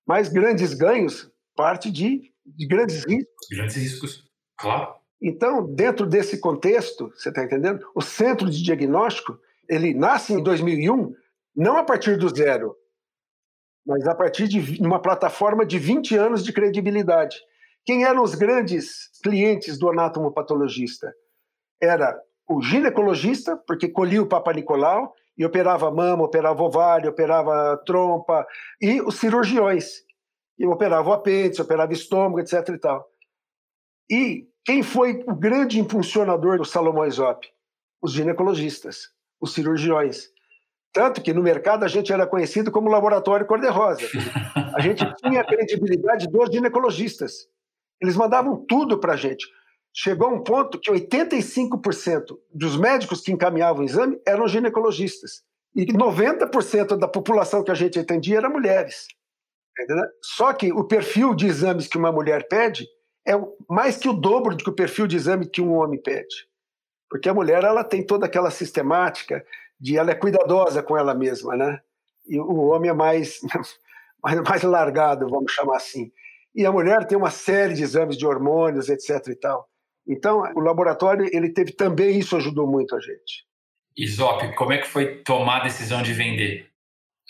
[0.07, 3.49] Mas grandes ganhos parte de, de grandes riscos.
[3.51, 4.25] Grandes riscos,
[4.57, 4.95] claro.
[5.21, 7.87] Então, dentro desse contexto, você está entendendo?
[7.95, 11.15] O centro de diagnóstico ele nasce em 2001
[11.55, 12.77] não a partir do zero,
[13.87, 17.37] mas a partir de uma plataforma de 20 anos de credibilidade.
[17.85, 21.15] Quem eram os grandes clientes do anatomopatologista?
[21.81, 28.47] Era o ginecologista, porque colhia o Papa Nicolau e operava mama, operava ovário, operava trompa,
[28.81, 30.03] e os cirurgiões,
[30.59, 32.69] e operava o apêndice, operava estômago, etc.
[32.69, 33.09] E, tal.
[34.11, 37.49] e quem foi o grande impulsionador do Salomão Zop?
[38.03, 40.31] Os ginecologistas os cirurgiões.
[40.93, 44.03] Tanto que no mercado a gente era conhecido como laboratório cor-de-rosa.
[44.75, 47.49] A gente tinha a credibilidade dos ginecologistas.
[48.01, 49.47] Eles mandavam tudo para a gente.
[49.93, 55.43] Chegou a um ponto que 85% dos médicos que encaminhavam o exame eram ginecologistas.
[55.75, 59.07] E 90% da população que a gente atendia eram mulheres.
[60.23, 62.87] Só que o perfil de exames que uma mulher pede
[63.27, 63.33] é
[63.69, 66.47] mais que o dobro do que o perfil de exame que um homem pede.
[67.11, 69.45] Porque a mulher ela tem toda aquela sistemática
[69.79, 71.81] de ela é cuidadosa com ela mesma, né?
[72.29, 73.41] E o homem é mais,
[74.23, 76.11] mais, mais largado, vamos chamar assim.
[76.55, 79.29] E a mulher tem uma série de exames de hormônios, etc.
[79.29, 79.69] e tal.
[80.09, 83.45] Então, o laboratório ele teve também isso ajudou muito a gente.
[83.97, 86.69] Isop, como é que foi tomar a decisão de vender?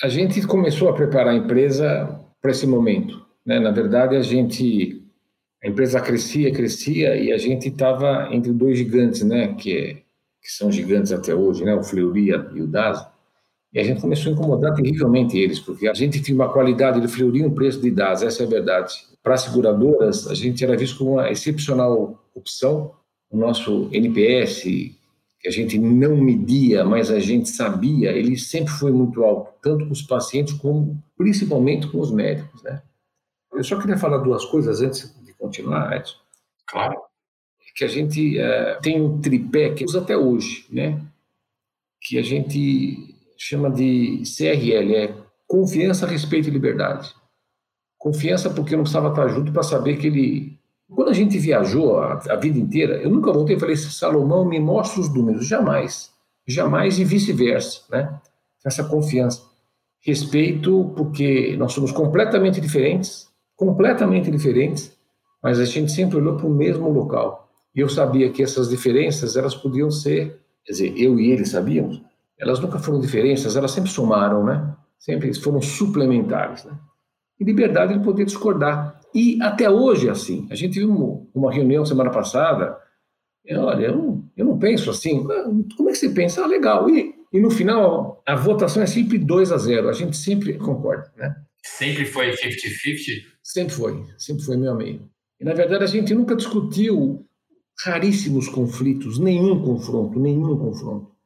[0.02, 3.24] A gente começou a preparar a empresa para esse momento.
[3.44, 3.58] Né?
[3.58, 5.05] Na verdade, a gente
[5.66, 9.52] a empresa crescia, crescia e a gente estava entre dois gigantes, né?
[9.54, 9.94] Que,
[10.40, 11.74] que são gigantes até hoje, né?
[11.74, 13.04] O Fleury e o DAS.
[13.72, 17.08] E a gente começou a incomodar terrivelmente eles, porque a gente tinha uma qualidade do
[17.08, 18.94] Fleury e um preço de DAS, essa é a verdade.
[19.24, 22.92] Para as seguradoras, a gente era visto como uma excepcional opção.
[23.28, 28.92] O nosso NPS, que a gente não media, mas a gente sabia, ele sempre foi
[28.92, 32.80] muito alto, tanto com os pacientes como principalmente com os médicos, né?
[33.52, 36.16] Eu só queria falar duas coisas antes continuar, Edson.
[36.66, 37.00] Claro.
[37.74, 41.00] Que a gente é, tem um tripé que usa até hoje, né?
[42.00, 45.14] Que a gente chama de CRL, é
[45.46, 47.14] confiança, respeito e liberdade.
[47.98, 50.58] Confiança porque eu não precisava estar junto para saber que ele.
[50.88, 54.60] Quando a gente viajou a, a vida inteira, eu nunca voltei e falei: Salomão, me
[54.60, 55.46] mostra os números.
[55.46, 56.12] Jamais.
[56.46, 58.20] Jamais e vice-versa, né?
[58.64, 59.42] Essa confiança.
[60.00, 64.95] Respeito porque nós somos completamente diferentes, completamente diferentes,
[65.46, 67.48] mas a gente sempre olhou para o mesmo local.
[67.72, 72.02] E eu sabia que essas diferenças, elas podiam ser, quer dizer, eu e ele sabíamos,
[72.36, 74.74] elas nunca foram diferenças, elas sempre somaram, né?
[74.98, 76.72] Sempre foram suplementares, né?
[77.38, 79.00] E liberdade de poder discordar.
[79.14, 80.48] E até hoje é assim.
[80.50, 82.76] A gente viu uma reunião semana passada,
[83.48, 85.24] olha, eu não, eu não penso assim.
[85.76, 86.42] Como é que você pensa?
[86.42, 86.90] Ah, legal.
[86.90, 89.88] E, e no final, a votação é sempre 2 a 0.
[89.88, 91.36] A gente sempre concorda, né?
[91.62, 93.22] Sempre foi 50-50?
[93.44, 94.04] Sempre foi.
[94.18, 95.08] Sempre foi meio a meio.
[95.40, 97.26] E, na verdade, a gente nunca discutiu
[97.84, 101.16] raríssimos conflitos, nenhum confronto, nenhum confronto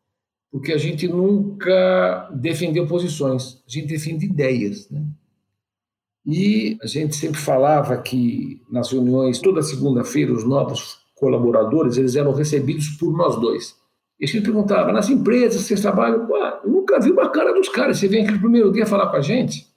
[0.50, 4.90] porque a gente nunca defendeu posições, a gente defende ideias.
[4.90, 5.04] Né?
[6.26, 12.32] E a gente sempre falava que nas reuniões, toda segunda-feira, os novos colaboradores eles eram
[12.32, 13.76] recebidos por nós dois.
[14.18, 16.28] E a gente perguntava, nas empresas vocês trabalham?
[16.66, 19.22] Nunca vi uma cara dos caras, você vem aqui no primeiro dia falar com a
[19.22, 19.69] gente?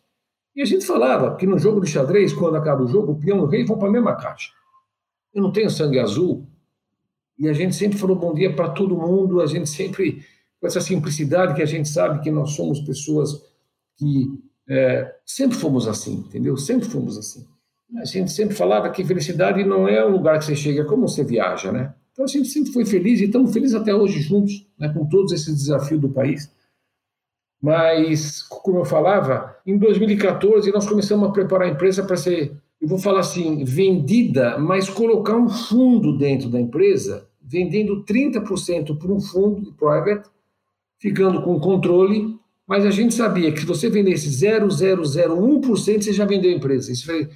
[0.55, 3.39] E a gente falava que no jogo de xadrez, quando acaba o jogo, o peão
[3.39, 4.51] e o rei vão para a mesma caixa.
[5.33, 6.47] Eu não tenho sangue azul,
[7.37, 10.23] e a gente sempre falou bom dia para todo mundo, a gente sempre
[10.59, 13.41] com essa simplicidade que a gente sabe que nós somos pessoas
[13.97, 14.29] que
[14.69, 16.55] é, sempre fomos assim, entendeu?
[16.55, 17.45] Sempre fomos assim.
[17.97, 21.07] A gente sempre falava que felicidade não é um lugar que você chega, é como
[21.07, 21.93] você viaja, né?
[22.13, 25.33] Então a gente sempre foi feliz e estamos felizes até hoje juntos, né, com todos
[25.33, 26.49] esses desafios do país.
[27.63, 32.89] Mas, como eu falava, em 2014 nós começamos a preparar a empresa para ser, eu
[32.89, 39.21] vou falar assim, vendida, mas colocar um fundo dentro da empresa, vendendo 30% para um
[39.21, 40.29] fundo de private
[40.99, 46.51] ficando com controle, mas a gente sabia que se você vendesse 0,001%, você já vendeu
[46.51, 46.91] a empresa.
[46.91, 47.29] Isso foi,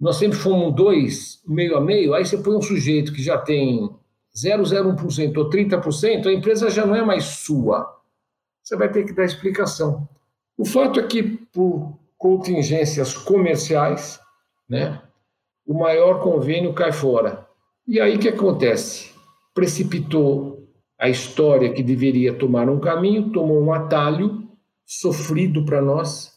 [0.00, 3.88] nós sempre fomos dois, meio a meio, aí você põe um sujeito que já tem
[4.36, 7.95] 0,01% ou 30%, a empresa já não é mais sua.
[8.66, 10.08] Você vai ter que dar explicação.
[10.58, 14.18] O fato é que, por contingências comerciais,
[14.68, 15.00] né,
[15.64, 17.46] o maior convênio cai fora.
[17.86, 19.12] E aí o que acontece?
[19.54, 20.66] Precipitou
[20.98, 24.48] a história que deveria tomar um caminho tomou um atalho
[24.84, 26.32] sofrido para nós.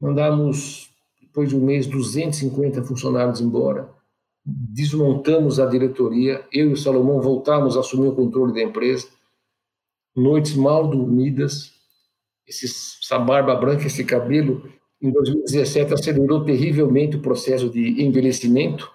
[0.00, 0.88] Mandamos,
[1.20, 3.90] depois de um mês, 250 funcionários embora.
[4.46, 6.42] Desmontamos a diretoria.
[6.50, 9.08] Eu e o Salomão voltamos a assumir o controle da empresa.
[10.14, 11.72] Noites mal dormidas.
[12.48, 14.68] essa barba branca, esse cabelo,
[15.00, 18.90] em 2017 acelerou terrivelmente o processo de envelhecimento.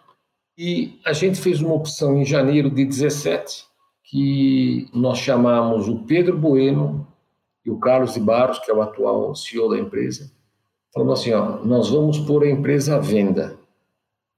[0.58, 3.66] E a gente fez uma opção em janeiro de 17
[4.04, 7.08] que nós chamamos o Pedro Bueno
[7.64, 10.32] e o Carlos de Barros, que é o atual CEO da empresa,
[10.92, 13.56] falando assim, ó, nós vamos pôr a empresa à venda.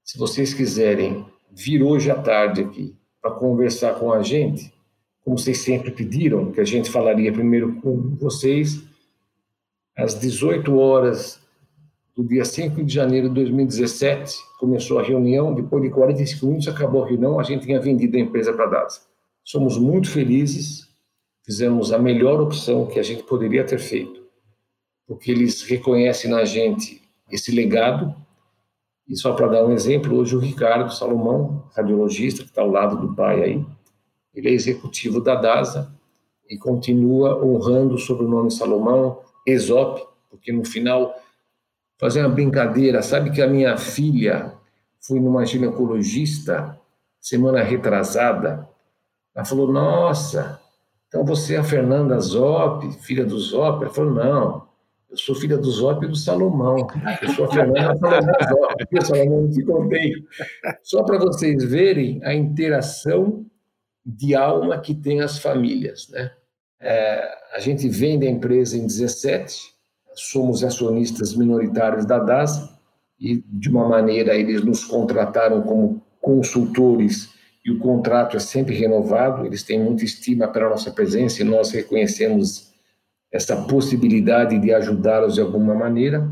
[0.03, 4.73] Se vocês quiserem vir hoje à tarde aqui para conversar com a gente,
[5.23, 8.83] como vocês sempre pediram, que a gente falaria primeiro com vocês,
[9.95, 11.39] às 18 horas
[12.15, 17.03] do dia 5 de janeiro de 2017, começou a reunião, depois de 45 minutos acabou
[17.03, 18.87] a reunião, a gente tinha vendido a empresa para a
[19.43, 20.87] Somos muito felizes,
[21.43, 24.23] fizemos a melhor opção que a gente poderia ter feito,
[25.07, 28.13] porque eles reconhecem na gente esse legado.
[29.07, 32.95] E só para dar um exemplo, hoje o Ricardo Salomão, radiologista, que está ao lado
[32.95, 33.65] do pai aí,
[34.33, 35.93] ele é executivo da DASA
[36.49, 41.15] e continua honrando o sobrenome Salomão, Exop, porque no final,
[41.97, 44.53] fazer uma brincadeira, sabe que a minha filha
[44.99, 46.79] foi numa ginecologista
[47.19, 48.67] semana retrasada,
[49.33, 50.59] ela falou, nossa,
[51.07, 53.83] então você é a Fernanda Zop, filha do Zop?
[53.83, 54.67] Ela falou, não,
[55.09, 56.87] eu sou filha do Zop e do Salomão.
[57.21, 58.87] Eu sou a Fernanda Salomão Zop.
[58.91, 60.13] Eu, Salomão, te contei.
[60.83, 63.45] Só para vocês verem a interação
[64.05, 66.09] de alma que tem as famílias.
[66.09, 66.31] Né?
[66.79, 69.73] É, a gente vende a empresa em 17,
[70.15, 72.69] somos acionistas minoritários da DAS,
[73.19, 77.29] e de uma maneira eles nos contrataram como consultores
[77.63, 81.71] e o contrato é sempre renovado, eles têm muita estima pela nossa presença e nós
[81.71, 82.71] reconhecemos
[83.31, 86.27] essa possibilidade de ajudá-los de alguma maneira.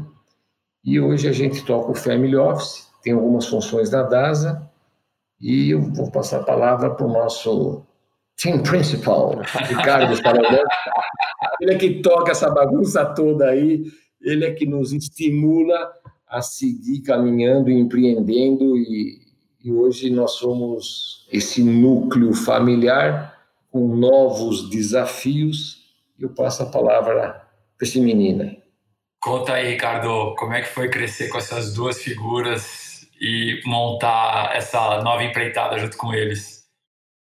[0.84, 4.69] E hoje a gente toca o Family Office, tem algumas funções da DASA,
[5.40, 7.86] e eu vou passar a palavra para o nosso
[8.36, 10.64] team principal, Ricardo Salomão.
[11.62, 13.84] Ele é que toca essa bagunça toda aí,
[14.22, 15.92] ele é que nos estimula
[16.28, 19.30] a seguir caminhando, empreendendo e
[19.62, 23.38] e hoje nós somos esse núcleo familiar
[23.70, 25.84] com novos desafios.
[26.18, 27.46] Eu passo a palavra
[27.78, 28.56] para esse menino.
[29.20, 32.89] Conta aí, Ricardo, como é que foi crescer com essas duas figuras
[33.20, 36.60] e montar essa nova empreitada junto com eles?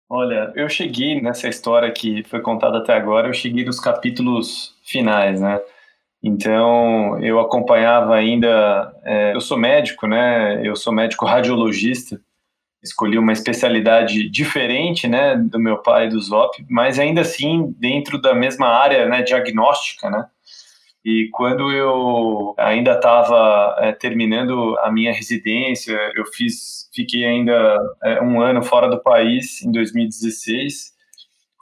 [0.08, 5.40] Olha, eu cheguei nessa história que foi contada até agora, eu cheguei nos capítulos finais,
[5.40, 5.60] né?
[6.22, 8.94] Então, eu acompanhava ainda.
[9.04, 10.66] É, eu sou médico, né?
[10.66, 12.18] Eu sou médico radiologista.
[12.82, 18.34] Escolhi uma especialidade diferente, né, do meu pai do Zop, mas ainda assim dentro da
[18.34, 20.26] mesma área, né, diagnóstica, né.
[21.04, 28.22] E quando eu ainda estava é, terminando a minha residência, eu fiz, fiquei ainda é,
[28.22, 30.94] um ano fora do país em 2016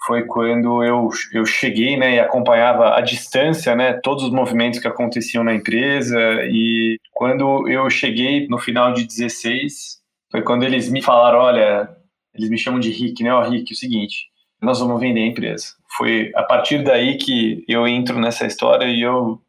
[0.04, 4.88] foi quando eu, eu cheguei né, e acompanhava à distância né, todos os movimentos que
[4.88, 6.18] aconteciam na empresa.
[6.44, 10.00] E quando eu cheguei no final de 16,
[10.30, 11.88] foi quando eles me falaram: olha,
[12.34, 13.32] eles me chamam de Rick, né?
[13.32, 14.26] Ó, Rick, é o seguinte,
[14.60, 15.66] nós vamos vender a empresa.
[15.96, 19.40] Foi a partir daí que eu entro nessa história e eu.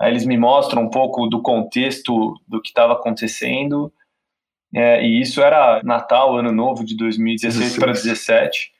[0.00, 3.92] Aí eles me mostram um pouco do contexto do que estava acontecendo.
[4.74, 8.72] É, e isso era Natal, Ano Novo de 2016 para 2017.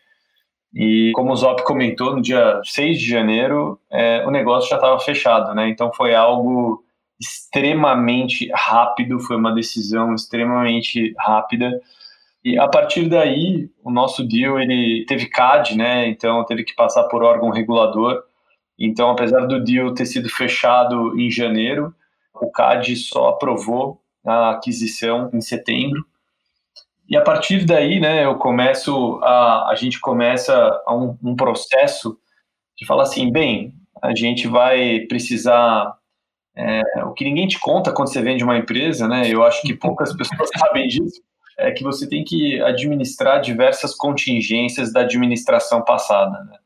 [0.74, 4.98] E como o Zop comentou, no dia 6 de janeiro, é, o negócio já estava
[4.98, 5.68] fechado, né?
[5.68, 6.82] Então foi algo
[7.20, 11.80] extremamente rápido, foi uma decisão extremamente rápida.
[12.44, 16.08] E a partir daí, o nosso deal ele teve CAD, né?
[16.08, 18.22] Então teve que passar por órgão regulador.
[18.78, 21.94] Então, apesar do deal ter sido fechado em janeiro,
[22.34, 26.04] o CAD só aprovou a aquisição em setembro.
[27.08, 30.54] E a partir daí, né, eu começo a, a gente começa
[30.86, 32.18] a um, um processo
[32.76, 35.94] de falar assim, bem, a gente vai precisar
[36.56, 39.28] é, o que ninguém te conta quando você vende uma empresa, né?
[39.28, 41.20] Eu acho que poucas pessoas sabem disso.
[41.58, 46.44] É que você tem que administrar diversas contingências da administração passada.
[46.44, 46.56] Né?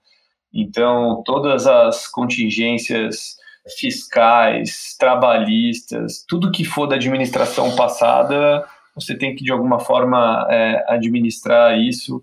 [0.52, 3.36] Então, todas as contingências
[3.78, 10.84] fiscais, trabalhistas, tudo que for da administração passada, você tem que de alguma forma é,
[10.88, 12.22] administrar isso.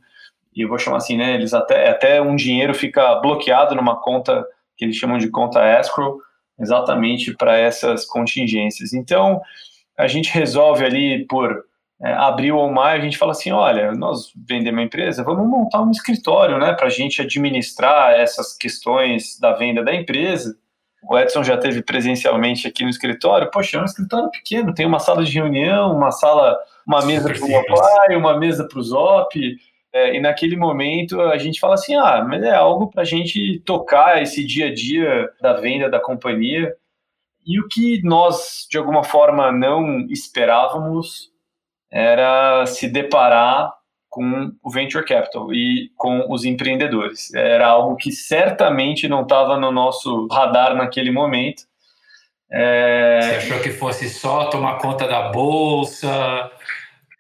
[0.56, 1.36] E eu vou chamar assim, né?
[1.36, 4.46] Eles até até um dinheiro fica bloqueado numa conta
[4.78, 6.20] que eles chamam de conta escrow
[6.60, 8.94] exatamente para essas contingências.
[8.94, 9.42] Então,
[9.98, 11.66] a gente resolve ali por
[12.04, 15.82] é, abril ou maio, a gente fala assim, olha, nós vendemos uma empresa, vamos montar
[15.82, 20.58] um escritório, né, para a gente administrar essas questões da venda da empresa.
[21.10, 23.50] O Edson já teve presencialmente aqui no escritório.
[23.52, 27.46] Poxa, é um escritório pequeno, tem uma sala de reunião, uma sala, uma mesa para
[27.46, 29.58] o pai, uma mesa para o Zop,
[29.94, 33.60] é, e naquele momento a gente fala assim: ah, mas é algo para a gente
[33.66, 36.74] tocar esse dia a dia da venda da companhia.
[37.46, 41.33] E o que nós, de alguma forma, não esperávamos
[41.94, 43.72] era se deparar
[44.10, 47.34] com o venture capital e com os empreendedores.
[47.34, 51.64] Era algo que certamente não estava no nosso radar naquele momento.
[52.52, 53.22] É...
[53.22, 56.52] Você achou que fosse só tomar conta da bolsa,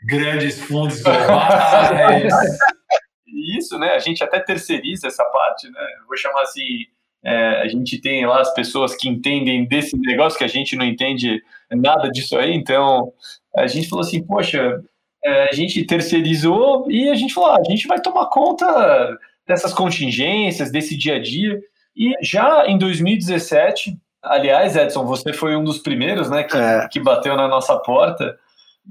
[0.07, 2.33] grandes fundos globais.
[3.57, 3.89] Isso, né?
[3.93, 5.79] A gente até terceiriza essa parte, né?
[6.07, 6.85] vou chamar assim.
[7.25, 10.85] É, a gente tem lá as pessoas que entendem desse negócio que a gente não
[10.85, 13.13] entende nada disso aí, então
[13.55, 14.81] a gente falou assim, poxa,
[15.23, 19.73] é, a gente terceirizou e a gente falou, ah, a gente vai tomar conta dessas
[19.73, 21.59] contingências, desse dia a dia.
[21.95, 26.87] E já em 2017, aliás, Edson, você foi um dos primeiros, né, que, é.
[26.89, 28.37] que bateu na nossa porta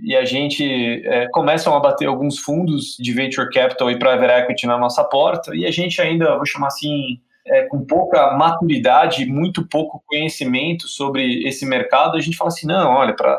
[0.03, 0.65] e a gente
[1.07, 5.55] é, começam a bater alguns fundos de venture capital e private equity na nossa porta
[5.55, 11.47] e a gente ainda, vou chamar assim, é, com pouca maturidade, muito pouco conhecimento sobre
[11.47, 13.39] esse mercado, a gente fala assim, não, olha, para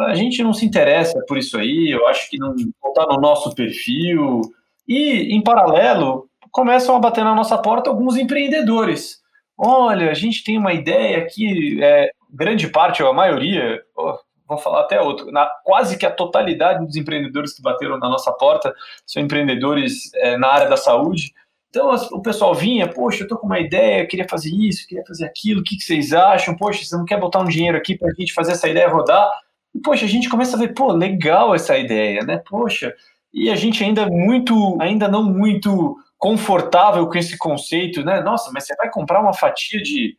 [0.00, 3.54] a gente não se interessa por isso aí, eu acho que não está no nosso
[3.54, 4.40] perfil.
[4.88, 9.22] E, em paralelo, começam a bater na nossa porta alguns empreendedores.
[9.56, 14.18] Olha, a gente tem uma ideia aqui, é, grande parte, ou a maioria, oh,
[14.48, 18.32] vou falar até outro, na, quase que a totalidade dos empreendedores que bateram na nossa
[18.32, 18.74] porta
[19.06, 21.32] são empreendedores é, na área da saúde.
[21.70, 25.24] Então o pessoal vinha, poxa, eu tô com uma ideia, queria fazer isso, queria fazer
[25.24, 26.56] aquilo, o que, que vocês acham?
[26.56, 29.28] Poxa, você não quer botar um dinheiro aqui para a gente fazer essa ideia rodar?
[29.74, 32.42] E, poxa, a gente começa a ver, pô, legal essa ideia, né?
[32.48, 32.94] Poxa,
[33.32, 38.20] e a gente ainda muito, ainda não muito confortável com esse conceito, né?
[38.20, 40.16] Nossa, mas você vai comprar uma fatia de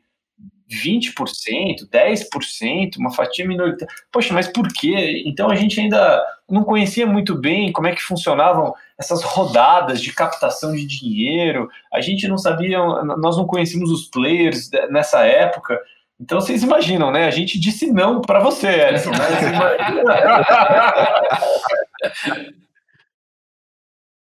[0.70, 3.94] 20%, 10%, uma fatia minoritária.
[4.12, 5.24] Poxa, mas por quê?
[5.26, 10.14] Então a gente ainda não conhecia muito bem como é que funcionavam essas rodadas de
[10.14, 11.70] captação de dinheiro.
[11.94, 15.80] A gente não sabia, nós não conhecíamos os players nessa época.
[16.20, 17.26] Então vocês imaginam, né?
[17.26, 19.12] A gente disse não para você, Edson.
[19.12, 19.18] Né?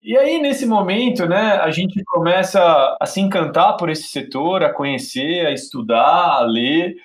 [0.05, 2.59] E aí, nesse momento, né, a gente começa
[2.99, 6.97] a se encantar por esse setor, a conhecer, a estudar, a ler,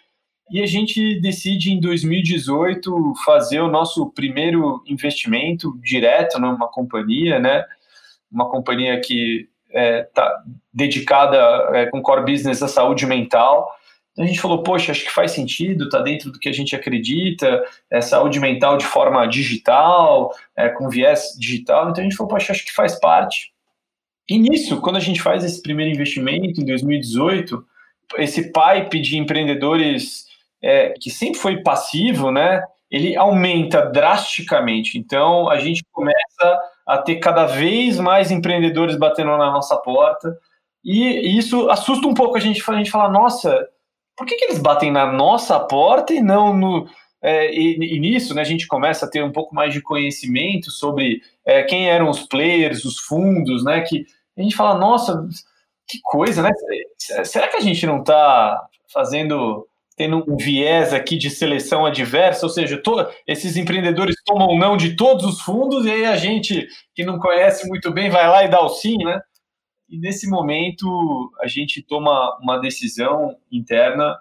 [0.50, 7.64] e a gente decide em 2018 fazer o nosso primeiro investimento direto numa companhia, né,
[8.32, 10.42] uma companhia que está é, tá
[10.74, 11.38] dedicada
[11.74, 13.70] é, com core business à saúde mental,
[14.18, 16.74] então a gente falou, poxa, acho que faz sentido, está dentro do que a gente
[16.74, 21.88] acredita, é saúde mental de forma digital, é, com viés digital.
[21.88, 23.52] Então a gente falou, poxa, acho que faz parte.
[24.28, 27.64] E nisso, quando a gente faz esse primeiro investimento em 2018,
[28.16, 30.26] esse pipe de empreendedores
[30.60, 32.60] é, que sempre foi passivo, né?
[32.90, 34.98] Ele aumenta drasticamente.
[34.98, 40.36] Então a gente começa a ter cada vez mais empreendedores batendo na nossa porta.
[40.84, 42.60] E isso assusta um pouco a gente.
[42.68, 43.64] A gente fala, nossa,
[44.18, 46.88] por que, que eles batem na nossa porta e não no.
[47.22, 50.70] É, e, e, nisso né, a gente começa a ter um pouco mais de conhecimento
[50.70, 53.80] sobre é, quem eram os players, os fundos, né?
[53.82, 54.04] Que
[54.36, 55.26] a gente fala, nossa,
[55.88, 56.50] que coisa, né?
[57.24, 58.60] Será que a gente não está
[58.92, 59.66] fazendo
[59.96, 64.94] tendo um viés aqui de seleção adversa, ou seja, to, esses empreendedores tomam não de
[64.94, 68.48] todos os fundos e aí a gente que não conhece muito bem vai lá e
[68.48, 69.20] dá o sim, né?
[69.88, 74.18] E nesse momento a gente toma uma decisão interna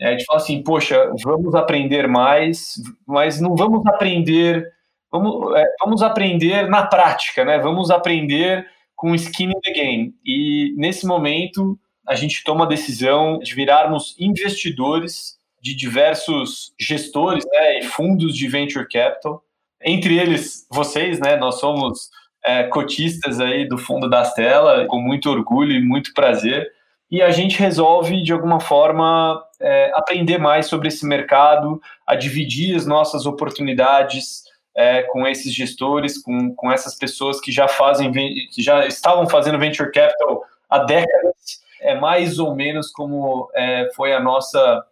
[0.00, 2.74] é, de falar assim, poxa, vamos aprender mais,
[3.06, 4.64] mas não vamos aprender,
[5.10, 7.58] vamos, é, vamos aprender na prática, né?
[7.58, 10.14] Vamos aprender com skin in the game.
[10.24, 17.80] E nesse momento a gente toma a decisão de virarmos investidores de diversos gestores né,
[17.80, 19.44] e fundos de venture capital,
[19.82, 21.36] entre eles vocês, né?
[21.36, 22.10] Nós somos
[22.48, 26.66] é, cotistas aí do fundo da tela, com muito orgulho e muito prazer.
[27.10, 32.74] E a gente resolve, de alguma forma, é, aprender mais sobre esse mercado, a dividir
[32.74, 34.44] as nossas oportunidades
[34.74, 38.10] é, com esses gestores, com, com essas pessoas que já fazem,
[38.58, 41.60] já estavam fazendo venture capital há décadas.
[41.82, 44.82] É mais ou menos como é, foi a nossa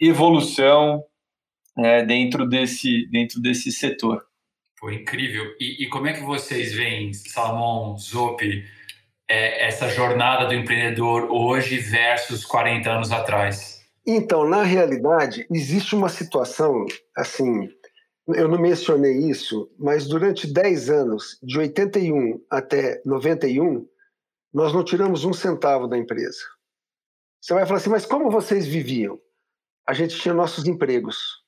[0.00, 1.04] evolução
[1.78, 4.26] é, dentro, desse, dentro desse setor.
[4.84, 5.46] Foi incrível.
[5.58, 8.44] E, e, como é que vocês veem, Salomão, Zop,
[9.26, 13.80] é, essa jornada do empreendedor hoje versus 40 anos atrás?
[14.06, 16.84] Então, na realidade, existe uma situação,
[17.16, 17.70] assim,
[18.28, 23.88] eu não mencionei isso, mas durante 10 anos, de 81 até 91,
[24.52, 26.44] nós não tiramos um centavo da empresa.
[27.40, 29.18] Você vai falar assim, mas como vocês viviam?
[29.88, 31.42] A gente tinha nossos empregos.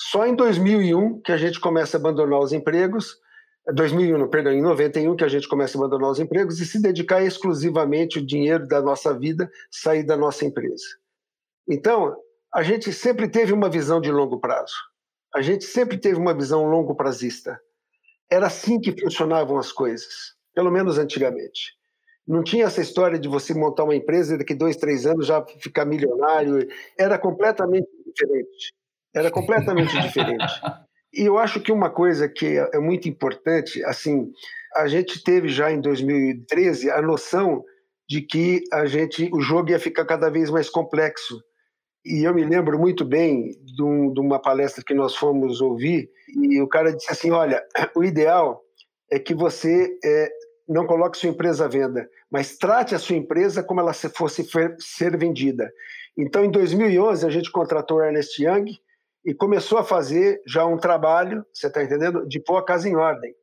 [0.00, 3.16] Só em 2001 que a gente começa a abandonar os empregos,
[3.74, 7.20] 2001, perdão, em 91 que a gente começa a abandonar os empregos e se dedicar
[7.22, 10.84] exclusivamente o dinheiro da nossa vida sair da nossa empresa.
[11.68, 12.16] Então,
[12.54, 14.74] a gente sempre teve uma visão de longo prazo.
[15.34, 17.60] A gente sempre teve uma visão longo prazista.
[18.30, 21.76] Era assim que funcionavam as coisas, pelo menos antigamente.
[22.26, 25.44] Não tinha essa história de você montar uma empresa e daqui dois, três anos já
[25.60, 26.66] ficar milionário.
[26.96, 28.77] Era completamente diferente.
[29.14, 30.60] Era completamente diferente.
[31.12, 34.30] E eu acho que uma coisa que é, é muito importante, assim,
[34.76, 37.64] a gente teve já em 2013 a noção
[38.08, 41.42] de que a gente, o jogo ia ficar cada vez mais complexo.
[42.04, 46.10] E eu me lembro muito bem de, um, de uma palestra que nós fomos ouvir,
[46.36, 47.62] e o cara disse assim: olha,
[47.94, 48.62] o ideal
[49.10, 50.30] é que você é,
[50.68, 54.46] não coloque sua empresa à venda, mas trate a sua empresa como ela fosse
[54.78, 55.70] ser vendida.
[56.16, 58.78] Então, em 2011, a gente contratou Ernest Young
[59.28, 62.96] e começou a fazer já um trabalho, você está entendendo, de pôr a casa em
[62.96, 63.34] ordem.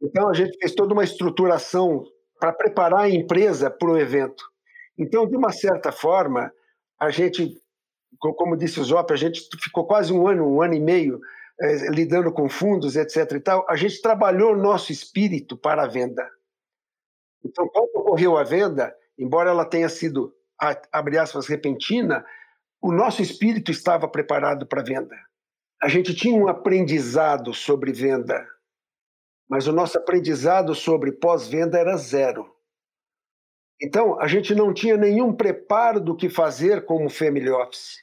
[0.00, 2.02] Então, a gente fez toda uma estruturação
[2.40, 4.42] para preparar a empresa para o evento.
[4.98, 6.50] Então, de uma certa forma,
[6.98, 7.60] a gente,
[8.18, 11.20] como disse o Zop, a gente ficou quase um ano, um ano e meio
[11.60, 13.32] eh, lidando com fundos, etc.
[13.32, 13.66] e tal.
[13.68, 16.26] A gente trabalhou o nosso espírito para a venda.
[17.44, 20.34] Então, quando ocorreu a venda, embora ela tenha sido,
[20.90, 22.24] abre aspas, repentina,
[22.80, 25.14] o nosso espírito estava preparado para a venda.
[25.84, 28.42] A gente tinha um aprendizado sobre venda,
[29.46, 32.50] mas o nosso aprendizado sobre pós-venda era zero.
[33.78, 38.02] Então, a gente não tinha nenhum preparo do que fazer como family office.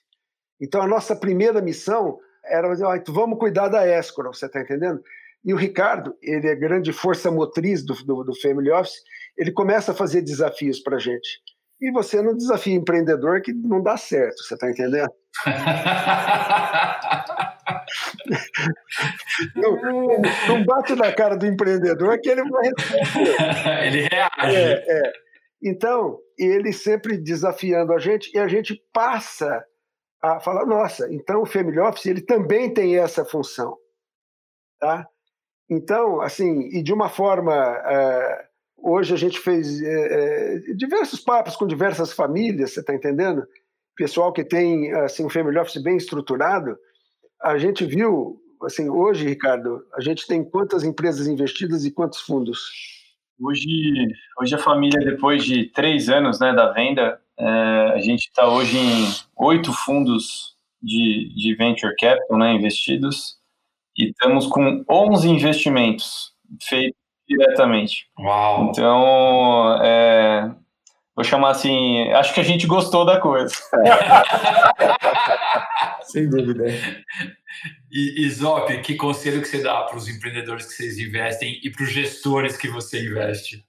[0.62, 5.02] Então, a nossa primeira missão era dizer, ah, vamos cuidar da escrow, você está entendendo?
[5.44, 9.02] E o Ricardo, ele é grande força motriz do, do, do family office,
[9.36, 11.42] ele começa a fazer desafios para a gente.
[11.82, 15.10] E você não desafia empreendedor que não dá certo, você está entendendo?
[19.56, 19.78] não,
[20.48, 23.36] não, bate na cara do empreendedor que ele vai responder.
[23.88, 24.56] ele reage.
[24.56, 25.12] É, é.
[25.64, 29.64] Então, ele sempre desafiando a gente e a gente passa
[30.22, 33.76] a falar, nossa, então o Family Office ele também tem essa função,
[34.80, 35.08] tá?
[35.70, 38.46] Então, assim, e de uma forma é,
[38.84, 43.46] Hoje a gente fez é, é, diversos papos com diversas famílias, você está entendendo?
[43.96, 46.76] Pessoal que tem assim, um family office bem estruturado.
[47.44, 52.60] A gente viu, assim, hoje, Ricardo, a gente tem quantas empresas investidas e quantos fundos?
[53.40, 53.68] Hoje,
[54.40, 57.46] hoje a família, depois de três anos né, da venda, é,
[57.96, 63.38] a gente está hoje em oito fundos de, de venture capital né, investidos
[63.98, 68.08] e estamos com 11 investimentos feitos diretamente.
[68.20, 68.70] Uau!
[68.70, 70.56] Então, é,
[71.16, 73.54] vou chamar assim, acho que a gente gostou da coisa.
[76.04, 76.66] Sem dúvida.
[77.92, 81.70] E, e Zop, que conselho que você dá para os empreendedores que vocês investem e
[81.70, 83.66] para os gestores que você investe?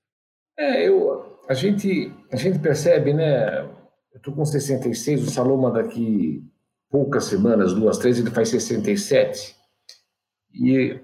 [0.59, 3.63] É, eu, a, gente, a gente percebe, né?
[3.63, 6.45] Eu estou com 66, o Saloma daqui
[6.91, 9.57] poucas semanas, duas, três, ele faz 67.
[10.55, 11.01] E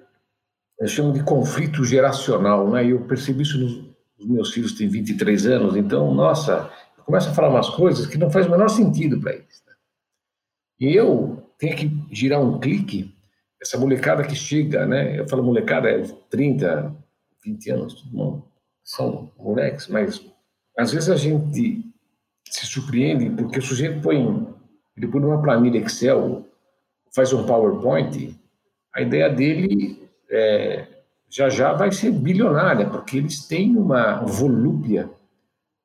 [0.79, 2.85] eu chamo de conflito geracional, né?
[2.85, 3.98] E eu percebi isso nos, nos
[4.29, 8.31] meus filhos têm 23 anos, então, nossa, eu começo a falar umas coisas que não
[8.31, 9.63] faz o menor sentido para eles.
[9.67, 9.73] Né?
[10.81, 13.15] E eu tenho que girar um clique,
[13.61, 15.19] essa molecada que chega, né?
[15.19, 16.95] Eu falo molecada, é 30,
[17.45, 18.45] 20 anos, não,
[18.85, 20.25] são moleques, mas
[20.79, 21.85] às vezes a gente
[22.49, 24.17] se surpreende porque o sujeito põe,
[24.97, 26.47] ele põe uma planilha Excel,
[27.15, 28.39] faz um PowerPoint,
[28.95, 30.87] a ideia dele é,
[31.31, 35.11] já já vai ser bilionária, porque eles têm uma volúpia.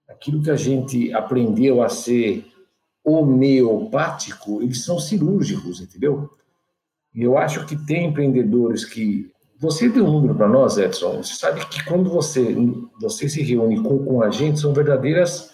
[0.07, 2.45] Aquilo que a gente aprendeu a ser
[3.03, 6.29] homeopático, eles são cirúrgicos, entendeu?
[7.13, 9.31] E eu acho que tem empreendedores que.
[9.59, 11.23] Você deu um número para nós, Edson.
[11.23, 12.55] Você sabe que quando você,
[12.99, 15.53] você se reúne com, com a gente, são verdadeiras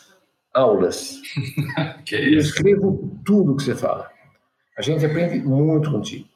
[0.53, 1.21] aulas.
[2.11, 4.09] eu escrevo tudo que você fala.
[4.77, 6.27] A gente aprende muito contigo.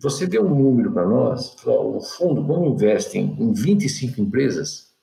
[0.00, 4.94] Você deu um número para nós, o fundo, quando investe em 25 empresas,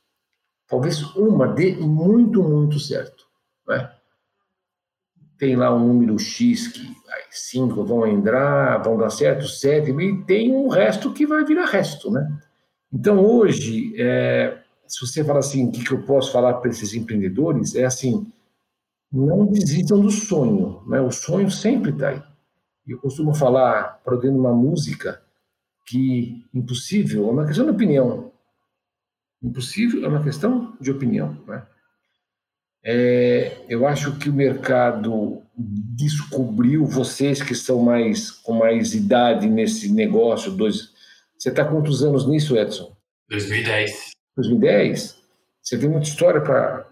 [0.67, 3.25] talvez uma dê muito, muito certo.
[3.67, 3.91] Né?
[5.37, 6.97] Tem lá um número X que
[7.29, 12.09] cinco vão entrar, vão dar certo, sete, e tem um resto que vai virar resto.
[12.09, 12.27] Né?
[12.91, 16.95] Então, hoje, é, se você fala assim, o que, que eu posso falar para esses
[16.95, 18.25] empreendedores, é assim,
[19.11, 20.81] não desistam do sonho.
[20.87, 20.99] Né?
[20.99, 22.23] O sonho sempre está aí.
[22.87, 25.21] Eu costumo falar, produzindo uma música,
[25.85, 28.31] que impossível é uma questão de opinião.
[29.43, 31.37] Impossível é uma questão de opinião.
[31.45, 31.65] Né?
[32.83, 39.91] É, eu acho que o mercado descobriu vocês que são mais com mais idade nesse
[39.91, 40.51] negócio.
[40.51, 40.91] Dois,
[41.37, 42.95] você está quantos anos nisso, Edson?
[43.29, 44.11] 2010.
[44.35, 45.17] 2010?
[45.61, 46.87] Você tem muita história para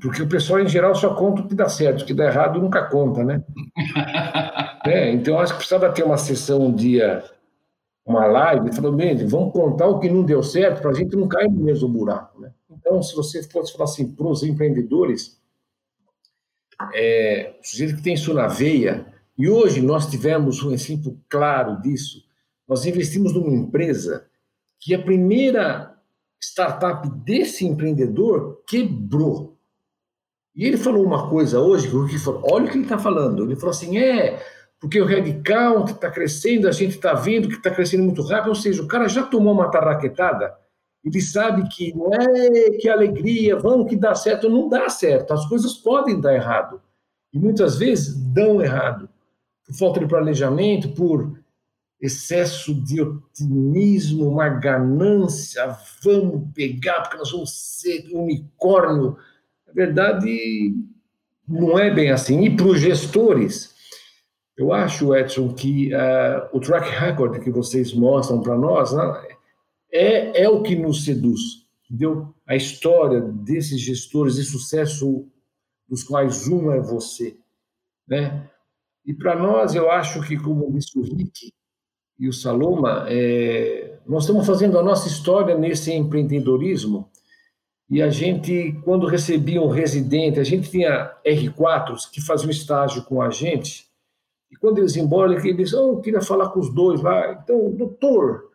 [0.00, 2.60] porque o pessoal, em geral, só conta o que dá certo, o que dá errado
[2.60, 3.44] nunca conta, né?
[4.86, 7.24] é, então, acho que precisava ter uma sessão um dia,
[8.04, 11.26] uma live, falou, bem, vamos contar o que não deu certo para a gente não
[11.26, 12.52] cair no mesmo buraco, né?
[12.70, 15.40] Então, se você fosse falar assim para os empreendedores,
[16.92, 19.06] é, o sujeito que tem isso na veia,
[19.38, 22.22] e hoje nós tivemos um exemplo claro disso,
[22.68, 24.26] nós investimos numa empresa
[24.78, 25.94] que a primeira
[26.42, 29.56] startup desse empreendedor quebrou.
[30.54, 33.44] E ele falou uma coisa hoje, que falou, olha o que ele está falando.
[33.44, 34.40] Ele falou assim, é,
[34.84, 38.54] porque o headcount está crescendo, a gente está vendo que está crescendo muito rápido, ou
[38.54, 40.54] seja, o cara já tomou uma tarraquetada
[41.02, 45.32] Ele sabe que não é que alegria, vamos que dá certo, não dá certo.
[45.32, 46.82] As coisas podem dar errado.
[47.32, 49.08] E muitas vezes dão errado.
[49.66, 51.32] Por falta de planejamento, por
[51.98, 59.16] excesso de otimismo, uma ganância, vamos pegar porque nós vamos ser unicórnio.
[59.66, 60.74] Na verdade,
[61.48, 62.42] não é bem assim.
[62.42, 63.73] E para os gestores,
[64.56, 69.28] eu acho, Edson, que uh, o track record que vocês mostram para nós né,
[69.92, 71.40] é, é o que nos seduz.
[71.90, 72.32] Entendeu?
[72.46, 75.26] A história desses gestores de sucesso,
[75.88, 77.36] dos quais um é você.
[78.06, 78.48] Né?
[79.04, 81.52] E para nós, eu acho que, como o Rick
[82.18, 87.10] e o Saloma, é, nós estamos fazendo a nossa história nesse empreendedorismo.
[87.90, 93.20] E a gente, quando recebia um residente, a gente tinha R4s que faziam estágio com
[93.20, 93.92] a gente
[94.54, 97.32] e quando eles iam embora, ele disse: oh, Eu queria falar com os dois lá.
[97.42, 98.50] Então, doutor,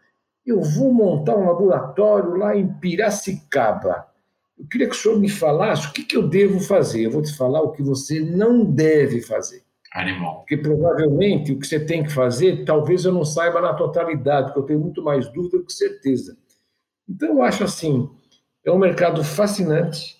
[0.45, 4.07] eu vou montar um laboratório lá em Piracicaba.
[4.57, 7.05] Eu queria que o senhor me falasse o que, que eu devo fazer.
[7.05, 9.61] Eu vou te falar o que você não deve fazer.
[9.91, 10.37] Animal.
[10.39, 14.59] Porque provavelmente o que você tem que fazer, talvez eu não saiba na totalidade, porque
[14.59, 16.37] eu tenho muito mais dúvida do que certeza.
[17.09, 18.09] Então, eu acho assim:
[18.63, 20.17] é um mercado fascinante.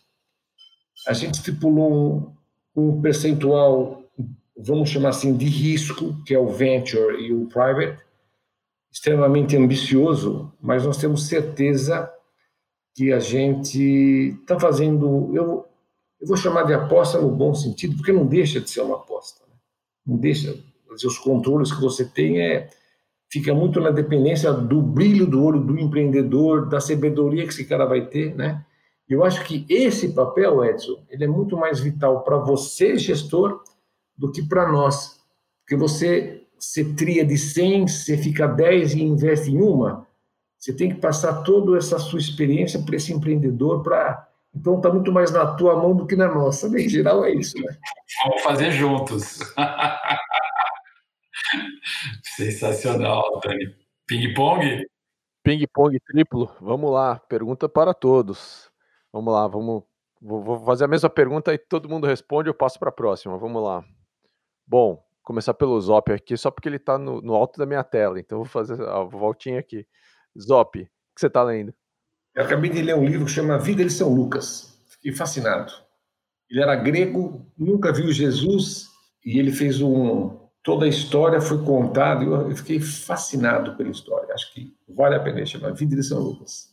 [1.08, 2.36] A gente estipulou
[2.76, 3.99] um, um percentual
[4.62, 7.98] vamos chamar assim, de risco, que é o venture e o private,
[8.92, 12.12] extremamente ambicioso, mas nós temos certeza
[12.96, 15.66] que a gente está fazendo, eu,
[16.20, 19.46] eu vou chamar de aposta no bom sentido, porque não deixa de ser uma aposta.
[19.48, 19.54] Né?
[20.06, 20.54] Não deixa,
[20.92, 22.70] os controles que você tem é
[23.32, 27.86] fica muito na dependência do brilho do olho do empreendedor, da sabedoria que esse cara
[27.86, 28.66] vai ter, né?
[29.08, 33.64] Eu acho que esse papel, Edson, ele é muito mais vital para você, gestor,
[34.20, 35.20] do que para nós.
[35.62, 40.06] Porque você, você tria de 100, você fica 10 e investe em uma,
[40.58, 45.12] você tem que passar toda essa sua experiência para esse empreendedor para então está muito
[45.12, 46.68] mais na tua mão do que na nossa.
[46.68, 47.78] Em geral é isso, né?
[48.26, 49.40] Vamos fazer juntos.
[52.36, 53.76] Sensacional, Dani.
[54.08, 54.88] Ping-pong?
[55.44, 56.52] Ping-pong triplo.
[56.60, 57.20] Vamos lá.
[57.30, 58.72] Pergunta para todos.
[59.14, 59.84] Vamos lá, vamos.
[60.20, 62.50] Vou fazer a mesma pergunta e todo mundo responde.
[62.50, 63.38] Eu passo para a próxima.
[63.38, 63.86] Vamos lá.
[64.70, 68.20] Bom, começar pelo Zop aqui, só porque ele está no, no, alto da minha tela.
[68.20, 69.84] Então, vou fazer a voltinha aqui.
[70.40, 71.74] Zop, o que você está lendo?
[72.36, 74.80] Eu acabei de ler um livro que chama Vida de São Lucas.
[74.86, 75.74] Fiquei fascinado.
[76.48, 78.86] Ele era grego, nunca viu Jesus,
[79.26, 80.38] e ele fez um.
[80.62, 84.32] Toda a história foi contada, e eu fiquei fascinado pela história.
[84.36, 86.70] Acho que vale a pena chamar Vida de São Lucas.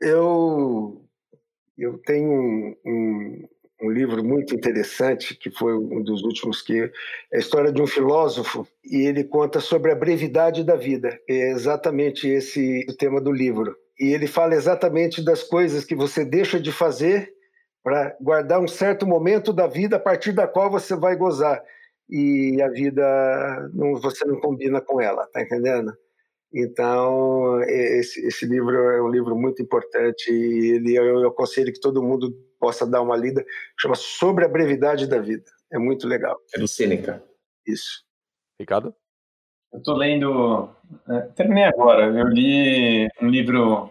[0.00, 1.06] Eu,
[1.76, 3.48] eu tenho um, um
[3.82, 7.86] um livro muito interessante, que foi um dos últimos, que é a história de um
[7.86, 11.18] filósofo, e ele conta sobre a brevidade da vida.
[11.28, 13.76] É exatamente esse o tema do livro.
[13.98, 17.32] E ele fala exatamente das coisas que você deixa de fazer
[17.82, 21.62] para guardar um certo momento da vida a partir da qual você vai gozar.
[22.08, 25.92] E a vida, não, você não combina com ela, tá entendendo?
[26.52, 31.80] Então, esse, esse, livro é um livro muito importante e ele, eu, eu aconselho que
[31.80, 32.34] todo mundo
[32.66, 33.46] possa dar uma lida.
[33.78, 35.44] Chama Sobre a Brevidade da Vida.
[35.72, 36.36] É muito legal.
[36.52, 37.22] É do Sêneca.
[37.64, 38.02] Isso.
[38.58, 38.92] Ricardo?
[39.72, 40.68] Eu estou lendo.
[41.08, 42.06] É, terminei agora.
[42.06, 43.88] Eu li um livro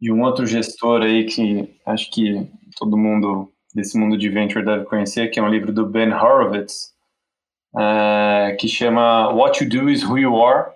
[0.00, 4.86] de um outro gestor aí que acho que todo mundo desse mundo de venture deve
[4.86, 6.94] conhecer, que é um livro do Ben Horowitz,
[7.76, 10.72] é, que chama What You Do Is Who You Are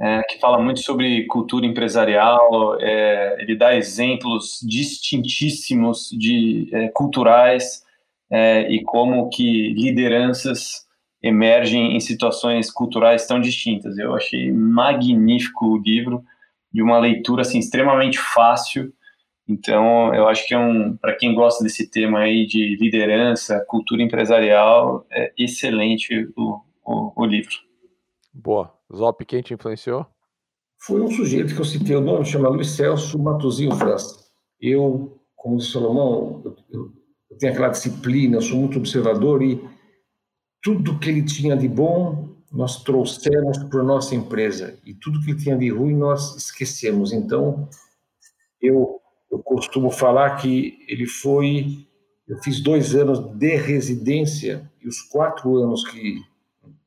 [0.00, 2.78] é, que fala muito sobre cultura empresarial.
[2.80, 7.84] É, ele dá exemplos distintíssimos de é, culturais
[8.30, 10.88] é, e como que lideranças
[11.22, 13.98] emergem em situações culturais tão distintas.
[13.98, 16.24] Eu achei magnífico o livro,
[16.72, 18.92] de uma leitura assim extremamente fácil.
[19.46, 24.02] Então, eu acho que é um para quem gosta desse tema aí de liderança, cultura
[24.02, 27.69] empresarial, é excelente o, o, o livro.
[28.32, 28.72] Boa.
[28.94, 30.06] Zop, quem te influenciou?
[30.78, 34.24] Foi um sujeito que eu citei o nome, chama Luiz Celso Matosinho França.
[34.60, 36.92] Eu, como disse Salomão, eu,
[37.38, 39.62] tenho aquela disciplina, eu sou muito observador e
[40.62, 45.30] tudo que ele tinha de bom nós trouxemos para a nossa empresa e tudo que
[45.30, 47.12] ele tinha de ruim nós esquecemos.
[47.12, 47.68] Então,
[48.60, 49.00] eu,
[49.30, 51.86] eu costumo falar que ele foi.
[52.26, 56.20] Eu fiz dois anos de residência e os quatro anos que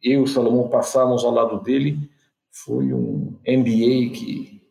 [0.01, 1.97] eu e o Salomão passamos ao lado dele,
[2.51, 4.61] foi um MBA que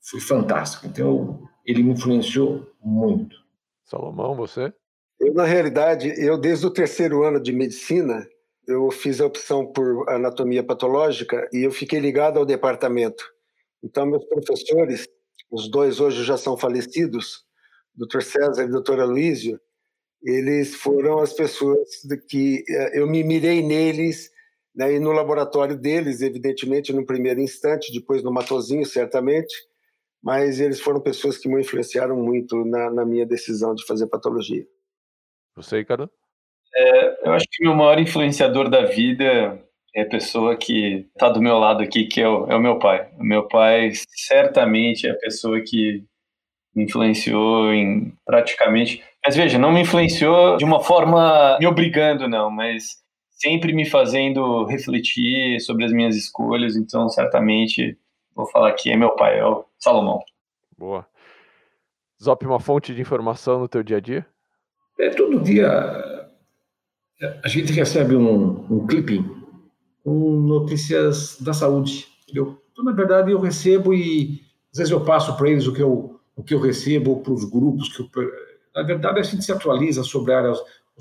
[0.00, 0.86] foi fantástico.
[0.86, 3.36] Então, ele me influenciou muito.
[3.84, 4.72] Salomão, você?
[5.20, 8.26] Eu, na realidade, eu desde o terceiro ano de medicina,
[8.66, 13.24] eu fiz a opção por anatomia patológica e eu fiquei ligado ao departamento.
[13.82, 15.06] Então, meus professores,
[15.50, 17.44] os dois hoje já são falecidos,
[17.94, 18.22] Dr.
[18.22, 19.00] César e Dr.
[19.00, 19.60] Aloysio,
[20.22, 21.88] eles foram as pessoas
[22.28, 24.30] que eh, eu me mirei neles
[24.74, 29.54] né, e no laboratório deles, evidentemente, no primeiro instante, depois no Matozinho, certamente,
[30.22, 34.64] mas eles foram pessoas que me influenciaram muito na, na minha decisão de fazer patologia.
[35.56, 36.10] Você, Ricardo?
[36.74, 39.60] É, eu acho que o meu maior influenciador da vida
[39.94, 42.78] é a pessoa que está do meu lado aqui, que é o, é o meu
[42.78, 43.10] pai.
[43.18, 43.92] O meu pai
[44.26, 46.02] certamente é a pessoa que
[46.74, 49.04] me influenciou em praticamente.
[49.24, 53.01] Mas veja, não me influenciou de uma forma me obrigando, não, mas
[53.42, 56.76] sempre me fazendo refletir sobre as minhas escolhas.
[56.76, 57.98] Então, certamente,
[58.34, 60.20] vou falar que é meu pai, é o Salomão.
[60.78, 61.04] Boa.
[62.22, 64.24] Zop, uma fonte de informação no teu dia a dia?
[64.98, 66.30] É, todo dia
[67.42, 69.24] a gente recebe um, um clipping
[70.04, 72.06] com notícias da saúde.
[72.22, 72.62] Entendeu?
[72.70, 74.40] Então, na verdade, eu recebo e
[74.72, 77.44] às vezes eu passo para eles o que eu o que eu recebo para os
[77.44, 78.08] grupos que eu,
[78.74, 80.52] na verdade a gente se atualiza sobre a área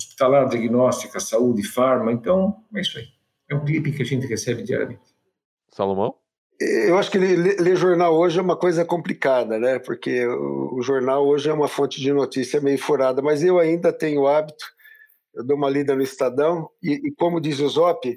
[0.01, 3.07] hospitalar, diagnóstica, saúde, farma, então é isso aí.
[3.49, 5.01] É um clipe que a gente recebe diariamente.
[5.69, 6.15] Salomão?
[6.59, 9.79] Eu acho que ler, ler, jornal hoje é uma coisa complicada, né?
[9.79, 13.91] Porque o, o, jornal hoje é uma fonte de notícia meio furada, mas eu ainda
[13.91, 14.63] tenho o hábito,
[15.33, 18.15] eu dou uma lida no Estadão, e, e como diz o Zop,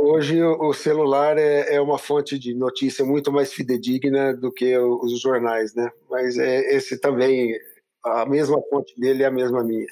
[0.00, 5.20] Hoje o celular é, é, uma fonte de notícia muito mais fidedigna do que os
[5.20, 5.90] jornais, né?
[6.08, 7.52] Mas é, esse também,
[8.04, 9.88] a mesma fonte dele é a mesma minha.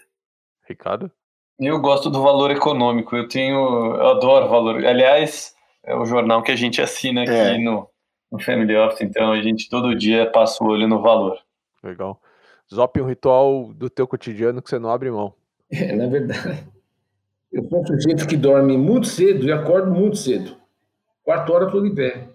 [0.69, 1.11] Ricardo?
[1.59, 4.85] Eu gosto do valor econômico, eu tenho, eu adoro valor.
[4.85, 7.59] Aliás, é o jornal que a gente assina aqui é.
[7.59, 7.89] no,
[8.31, 11.39] no Family Office, então a gente todo dia passa o olho no valor.
[11.83, 12.21] Legal.
[12.73, 15.33] Zop, um ritual do teu cotidiano que você não abre mão.
[15.73, 16.65] É, na verdade,
[17.51, 20.57] eu sou um sujeito que dorme muito cedo e acordo muito cedo.
[21.23, 22.29] Quatro horas estou de pé.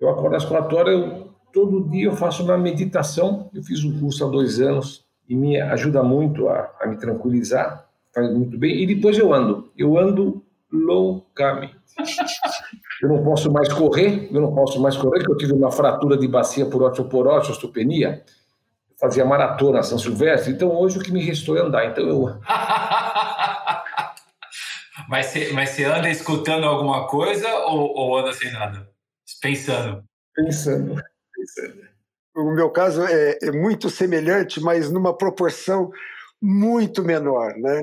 [0.00, 3.50] Eu acordo às quatro horas, eu, todo dia eu faço uma meditação.
[3.54, 7.86] Eu fiz um curso há dois anos e me ajuda muito a, a me tranquilizar,
[8.14, 8.82] faz muito bem.
[8.82, 9.70] E depois eu ando.
[9.76, 11.76] Eu ando loucamente.
[13.02, 16.16] Eu não posso mais correr, eu não posso mais correr, porque eu tive uma fratura
[16.16, 18.24] de bacia por osteoporose, osteopenia.
[18.90, 21.84] Eu fazia maratona São Silvestre, então hoje o que me restou é andar.
[21.84, 22.40] Então eu.
[25.08, 28.88] Mas você, mas você anda escutando alguma coisa ou, ou anda sem nada?
[29.40, 30.02] Pensando?
[30.34, 30.94] Pensando.
[31.36, 31.95] Pensando.
[32.36, 35.90] O meu caso é, é muito semelhante, mas numa proporção
[36.40, 37.82] muito menor, né?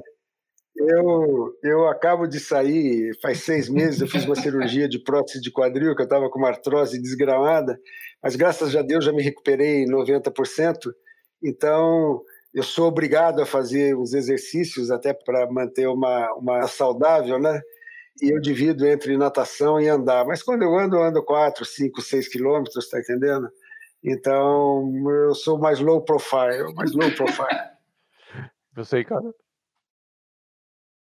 [0.76, 5.52] Eu, eu acabo de sair, faz seis meses, eu fiz uma cirurgia de prótese de
[5.52, 7.80] quadril, que eu estava com uma artrose desgramada,
[8.22, 10.94] mas graças a Deus já me recuperei 90%.
[11.44, 12.22] Então,
[12.54, 17.60] eu sou obrigado a fazer os exercícios até para manter uma, uma saudável, né?
[18.22, 20.26] E eu divido entre natação e andar.
[20.26, 23.50] Mas quando eu ando, eu ando 4, 5, 6 quilômetros, tá entendendo?
[24.04, 24.92] Então,
[25.28, 27.48] eu sou mais low profile, mais low profile.
[28.76, 29.24] Você, cara?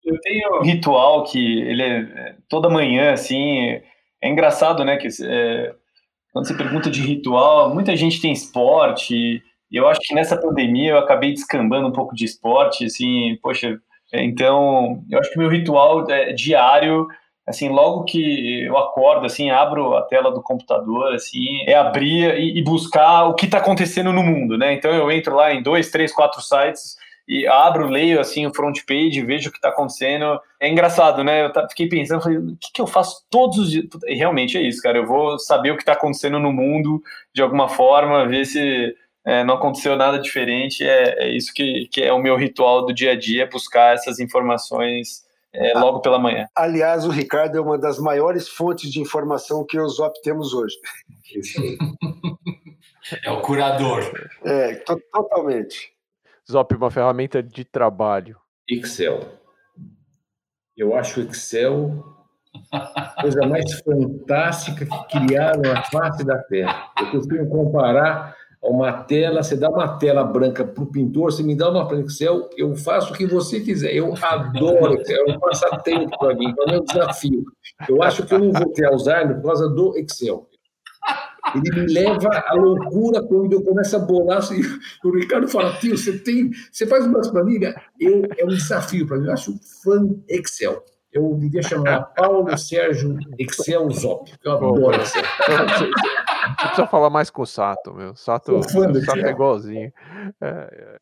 [0.05, 3.69] Eu tenho um ritual que ele é toda manhã, assim,
[4.23, 4.97] é engraçado, né?
[4.97, 5.75] Que é,
[6.33, 10.93] quando você pergunta de ritual, muita gente tem esporte, e eu acho que nessa pandemia
[10.93, 13.79] eu acabei descambando um pouco de esporte, assim, poxa,
[14.13, 17.07] então eu acho que meu ritual é diário,
[17.51, 22.59] assim, logo que eu acordo, assim, abro a tela do computador, assim, é abrir e,
[22.59, 24.73] e buscar o que está acontecendo no mundo, né?
[24.73, 26.97] Então eu entro lá em dois, três, quatro sites
[27.31, 30.41] e abro, leio assim o front page, vejo o que está acontecendo.
[30.59, 31.47] É engraçado, né?
[31.47, 33.87] Eu fiquei pensando, falei, o que, que eu faço todos os dias?
[34.07, 34.99] E realmente é isso, cara.
[34.99, 37.01] Eu vou saber o que está acontecendo no mundo
[37.33, 38.95] de alguma forma, ver se
[39.25, 40.83] é, não aconteceu nada diferente.
[40.83, 44.19] É, é, isso que, que é o meu ritual do dia a dia, buscar essas
[44.19, 45.23] informações
[45.53, 46.47] é, ah, logo pela manhã.
[46.55, 50.77] Aliás, o Ricardo é uma das maiores fontes de informação que os temos hoje.
[53.25, 54.03] é o curador.
[54.45, 54.75] É,
[55.11, 55.93] totalmente.
[56.51, 58.39] Zop, uma ferramenta de trabalho.
[58.69, 59.39] Excel.
[60.77, 62.05] Eu acho o Excel
[62.73, 66.91] a coisa mais fantástica que criaram a face da Terra.
[66.99, 71.55] Eu costumo comparar uma tela, você dá uma tela branca para o pintor, você me
[71.55, 73.95] dá uma Excel, eu faço o que você quiser.
[73.95, 77.45] Eu adoro Excel, é um passatempo para mim, é um desafio.
[77.89, 80.47] Eu acho que eu não vou ter Alzheimer por causa do Excel.
[81.55, 84.39] Ele me leva à loucura quando eu começo a bolar.
[84.39, 84.61] Assim,
[85.03, 86.51] o Ricardo fala, tio, você tem.
[86.71, 87.75] Você faz umas planilhas?
[87.99, 89.27] Eu, é um desafio para mim.
[89.27, 90.85] Eu acho fã Excel.
[91.13, 95.25] Eu devia chamar Paulo Sérgio Excel Zop, eu adoro Excel.
[96.59, 98.15] Você precisa falar mais com o Sato, meu.
[98.17, 99.93] Sato, o Sato é igualzinho.
[100.41, 100.99] É, é.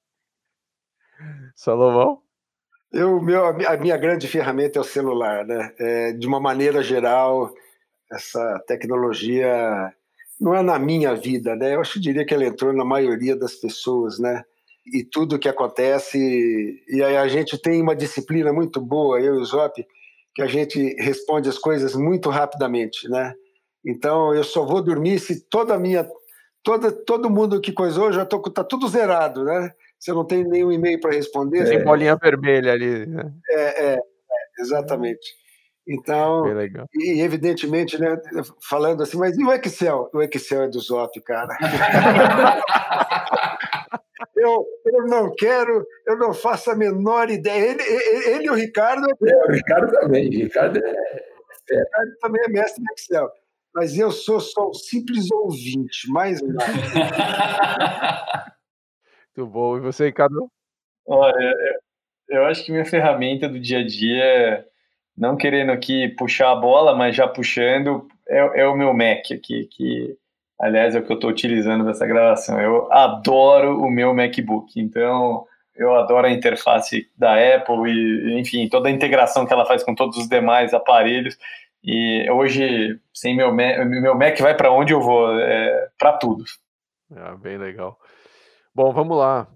[1.54, 2.22] Salomão?
[2.92, 5.72] Eu, meu, a minha grande ferramenta é o celular, né?
[5.78, 7.52] É, de uma maneira geral,
[8.10, 9.92] essa tecnologia
[10.40, 11.74] não é na minha vida, né?
[11.74, 14.42] Eu acho que diria que ela entrou na maioria das pessoas, né?
[14.86, 19.40] E tudo que acontece, e aí a gente tem uma disciplina muito boa, eu e
[19.40, 19.86] o Zop,
[20.34, 23.34] que a gente responde as coisas muito rapidamente, né?
[23.88, 26.06] Então eu só vou dormir se toda a minha,
[26.62, 29.72] toda, todo mundo que coisou já tô, tá tudo zerado, né?
[29.98, 31.64] Se eu não tenho nenhum e-mail para responder.
[31.64, 33.06] Tem bolinha vermelha ali.
[33.06, 33.32] Né?
[33.48, 34.00] É, é, é,
[34.60, 35.38] exatamente.
[35.88, 36.44] Então,
[36.94, 38.20] e evidentemente, né,
[38.68, 40.10] falando assim, mas e o Excel?
[40.12, 41.56] O Excel é do Zop, cara.
[44.36, 47.70] eu, eu não quero, eu não faço a menor ideia.
[47.70, 49.06] Ele, ele, ele e o Ricardo.
[49.26, 50.28] É, o Ricardo também.
[50.28, 50.92] O Ricardo, é, é.
[50.92, 53.32] o Ricardo também é mestre no Excel.
[53.74, 56.64] Mas eu sou só um simples ouvinte, mais nada.
[59.36, 59.76] Muito bom.
[59.76, 60.50] E você, Ricardo?
[61.06, 61.54] Olha,
[62.28, 64.64] eu acho que minha ferramenta do dia a dia é
[65.16, 69.68] não querendo aqui puxar a bola, mas já puxando, é, é o meu Mac aqui,
[69.70, 70.16] que
[70.58, 72.60] aliás é o que eu estou utilizando nessa gravação.
[72.60, 75.44] Eu adoro o meu MacBook, então
[75.74, 79.94] eu adoro a interface da Apple e, enfim, toda a integração que ela faz com
[79.94, 81.36] todos os demais aparelhos.
[81.82, 86.44] E hoje, sem meu Mac, meu Mac vai para onde eu vou, é, para tudo.
[87.14, 87.98] Ah, bem legal.
[88.74, 89.48] Bom, vamos lá.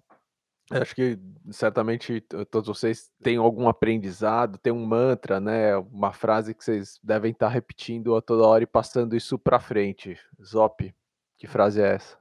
[0.71, 1.19] Acho que
[1.51, 2.21] certamente
[2.51, 5.77] todos vocês têm algum aprendizado, tem um mantra, né?
[5.77, 10.19] Uma frase que vocês devem estar repetindo a toda hora e passando isso para frente.
[10.43, 10.95] Zop,
[11.37, 12.17] que frase é essa?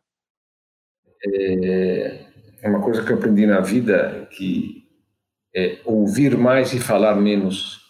[1.26, 2.26] É,
[2.64, 4.90] é uma coisa que eu aprendi na vida que
[5.56, 7.81] é ouvir mais e falar menos.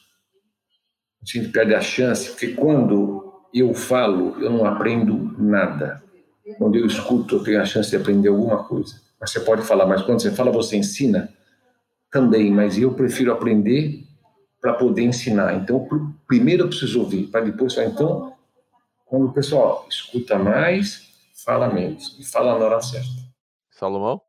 [1.22, 6.02] A gente perde a chance, porque quando eu falo, eu não aprendo nada.
[6.58, 9.00] Quando eu escuto, eu tenho a chance de aprender alguma coisa.
[9.20, 11.32] Mas você pode falar, mas quando você fala, você ensina
[12.10, 12.52] também.
[12.52, 14.04] Mas eu prefiro aprender
[14.60, 15.54] para poder ensinar.
[15.56, 15.88] Então,
[16.28, 17.88] primeiro eu preciso ouvir, para depois falar.
[17.88, 18.34] Então,
[19.06, 21.10] quando o pessoal escuta mais,
[21.46, 23.10] fala menos e fala na hora certa.
[23.72, 24.22] Salomão?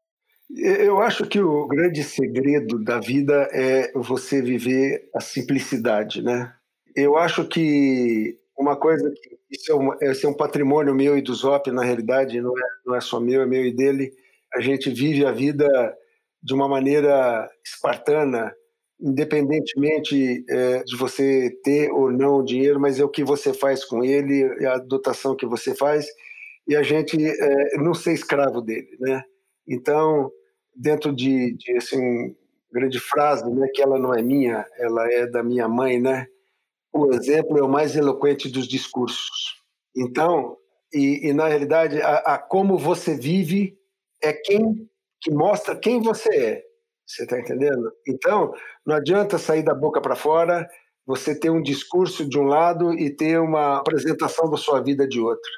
[0.55, 6.53] Eu acho que o grande segredo da vida é você viver a simplicidade, né?
[6.95, 11.22] Eu acho que uma coisa que isso é, um, esse é um patrimônio meu e
[11.22, 14.12] do Zop, na realidade, não é, não é só meu, é meu e dele,
[14.55, 15.68] a gente vive a vida
[16.43, 18.55] de uma maneira espartana,
[19.01, 24.03] independentemente é, de você ter ou não dinheiro, mas é o que você faz com
[24.03, 26.07] ele, é a dotação que você faz,
[26.66, 29.22] e a gente é, não ser escravo dele, né?
[29.66, 30.30] Então,
[30.74, 32.34] dentro de, de assim,
[32.72, 36.26] grande frase, né, que ela não é minha, ela é da minha mãe, né?
[36.93, 39.62] O exemplo é o mais eloquente dos discursos.
[39.97, 40.57] Então,
[40.93, 43.78] e, e na realidade, a, a como você vive
[44.22, 44.88] é quem
[45.20, 46.62] que mostra quem você é.
[47.07, 47.93] Você está entendendo?
[48.07, 48.53] Então,
[48.84, 50.68] não adianta sair da boca para fora,
[51.07, 55.20] você ter um discurso de um lado e ter uma apresentação da sua vida de
[55.20, 55.51] outro.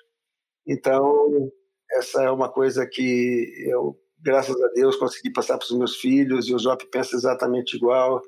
[0.67, 1.51] Então,
[1.93, 6.49] essa é uma coisa que eu, graças a Deus, consegui passar para os meus filhos
[6.49, 8.21] e o Zop pensa exatamente igual.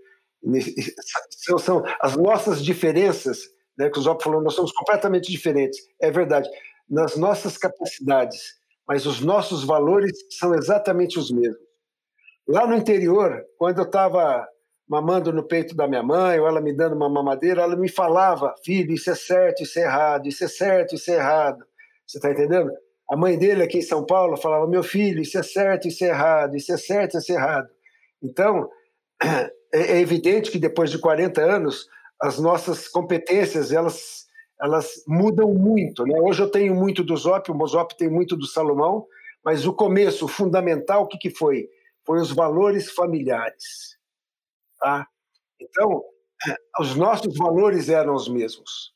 [1.31, 3.41] São, são as nossas diferenças,
[3.77, 5.79] né, que o Zop falou, nós somos completamente diferentes.
[6.01, 6.49] É verdade.
[6.89, 11.67] Nas nossas capacidades mas os nossos valores são exatamente os mesmos.
[12.47, 14.47] Lá no interior, quando eu estava
[14.89, 18.55] mamando no peito da minha mãe, ou ela me dando uma mamadeira, ela me falava:
[18.65, 21.65] filho, isso é certo, isso é errado, isso é certo, isso é errado.
[22.07, 22.71] Você está entendendo?
[23.11, 26.09] A mãe dele aqui em São Paulo falava: meu filho, isso é certo, isso é
[26.09, 27.69] errado, isso é certo, isso é errado.
[28.23, 28.71] Então,
[29.73, 31.89] é evidente que depois de 40 anos,
[32.21, 34.27] as nossas competências elas
[34.61, 36.05] elas mudam muito.
[36.05, 36.19] Né?
[36.19, 39.07] Hoje eu tenho muito do Zop, o Zop tem muito do Salomão,
[39.45, 41.69] mas o começo, o fundamental, o que, que foi?
[42.05, 43.99] Foi os valores familiares.
[44.79, 45.07] Tá?
[45.61, 46.03] Então,
[46.81, 48.95] os nossos valores eram os mesmos.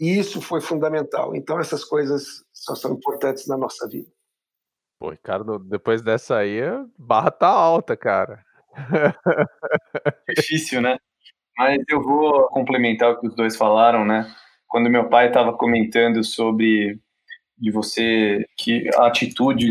[0.00, 1.34] E isso foi fundamental.
[1.34, 4.10] Então, essas coisas só são importantes na nossa vida.
[4.98, 6.60] Pô, Ricardo, depois dessa aí,
[6.96, 8.44] barra tá alta, cara.
[10.36, 10.98] Difícil, né?
[11.56, 14.32] Mas eu vou complementar o que os dois falaram, né?
[14.68, 17.00] quando meu pai estava comentando sobre
[17.58, 19.70] de você que a atitude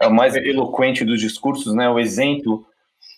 [0.00, 1.88] é o mais eloquente dos discursos, né?
[1.88, 2.66] O exemplo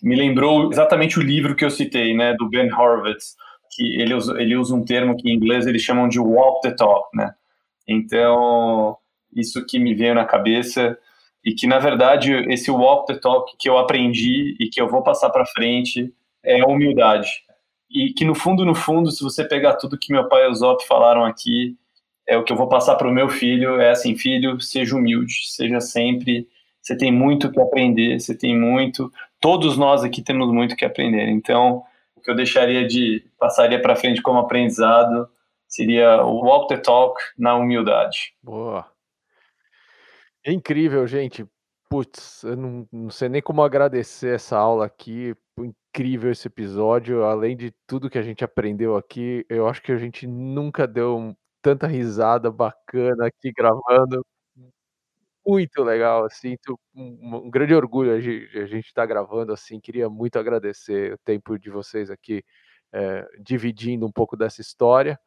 [0.01, 2.33] me lembrou exatamente o livro que eu citei, né?
[2.35, 3.35] Do Ben Horowitz,
[3.75, 6.75] que ele usa, ele usa um termo que em inglês eles chamam de walk the
[6.75, 7.33] talk, né?
[7.87, 8.95] Então
[9.35, 10.97] isso que me veio na cabeça
[11.43, 15.03] e que na verdade esse walk the talk que eu aprendi e que eu vou
[15.03, 16.13] passar para frente
[16.43, 17.29] é a humildade
[17.93, 20.55] e que no fundo, no fundo, se você pegar tudo que meu pai e o
[20.55, 21.77] Zop falaram aqui,
[22.27, 25.33] é o que eu vou passar para o meu filho, é assim, filho, seja humilde,
[25.45, 26.47] seja sempre,
[26.81, 31.29] você tem muito que aprender, você tem muito, todos nós aqui temos muito que aprender,
[31.29, 31.83] então,
[32.15, 35.29] o que eu deixaria de, passaria para frente como aprendizado,
[35.67, 38.33] seria o walk the talk na humildade.
[38.41, 38.92] Boa.
[40.45, 41.45] É incrível, gente.
[41.89, 45.35] Putz, eu não, não sei nem como agradecer essa aula aqui.
[45.57, 47.23] Incrível esse episódio.
[47.23, 51.35] Além de tudo que a gente aprendeu aqui, eu acho que a gente nunca deu
[51.61, 54.25] tanta risada bacana aqui gravando.
[55.45, 59.79] Muito legal, sinto um, um grande orgulho gente, a gente estar tá gravando assim.
[59.79, 62.43] Queria muito agradecer o tempo de vocês aqui,
[62.93, 65.19] é, dividindo um pouco dessa história.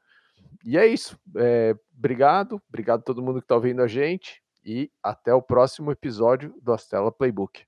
[0.65, 1.19] E é isso.
[1.37, 5.93] É, obrigado, obrigado a todo mundo que está ouvindo a gente e até o próximo
[5.93, 7.65] episódio do Astela Playbook.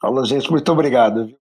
[0.00, 1.38] Falou, gente, muito obrigado.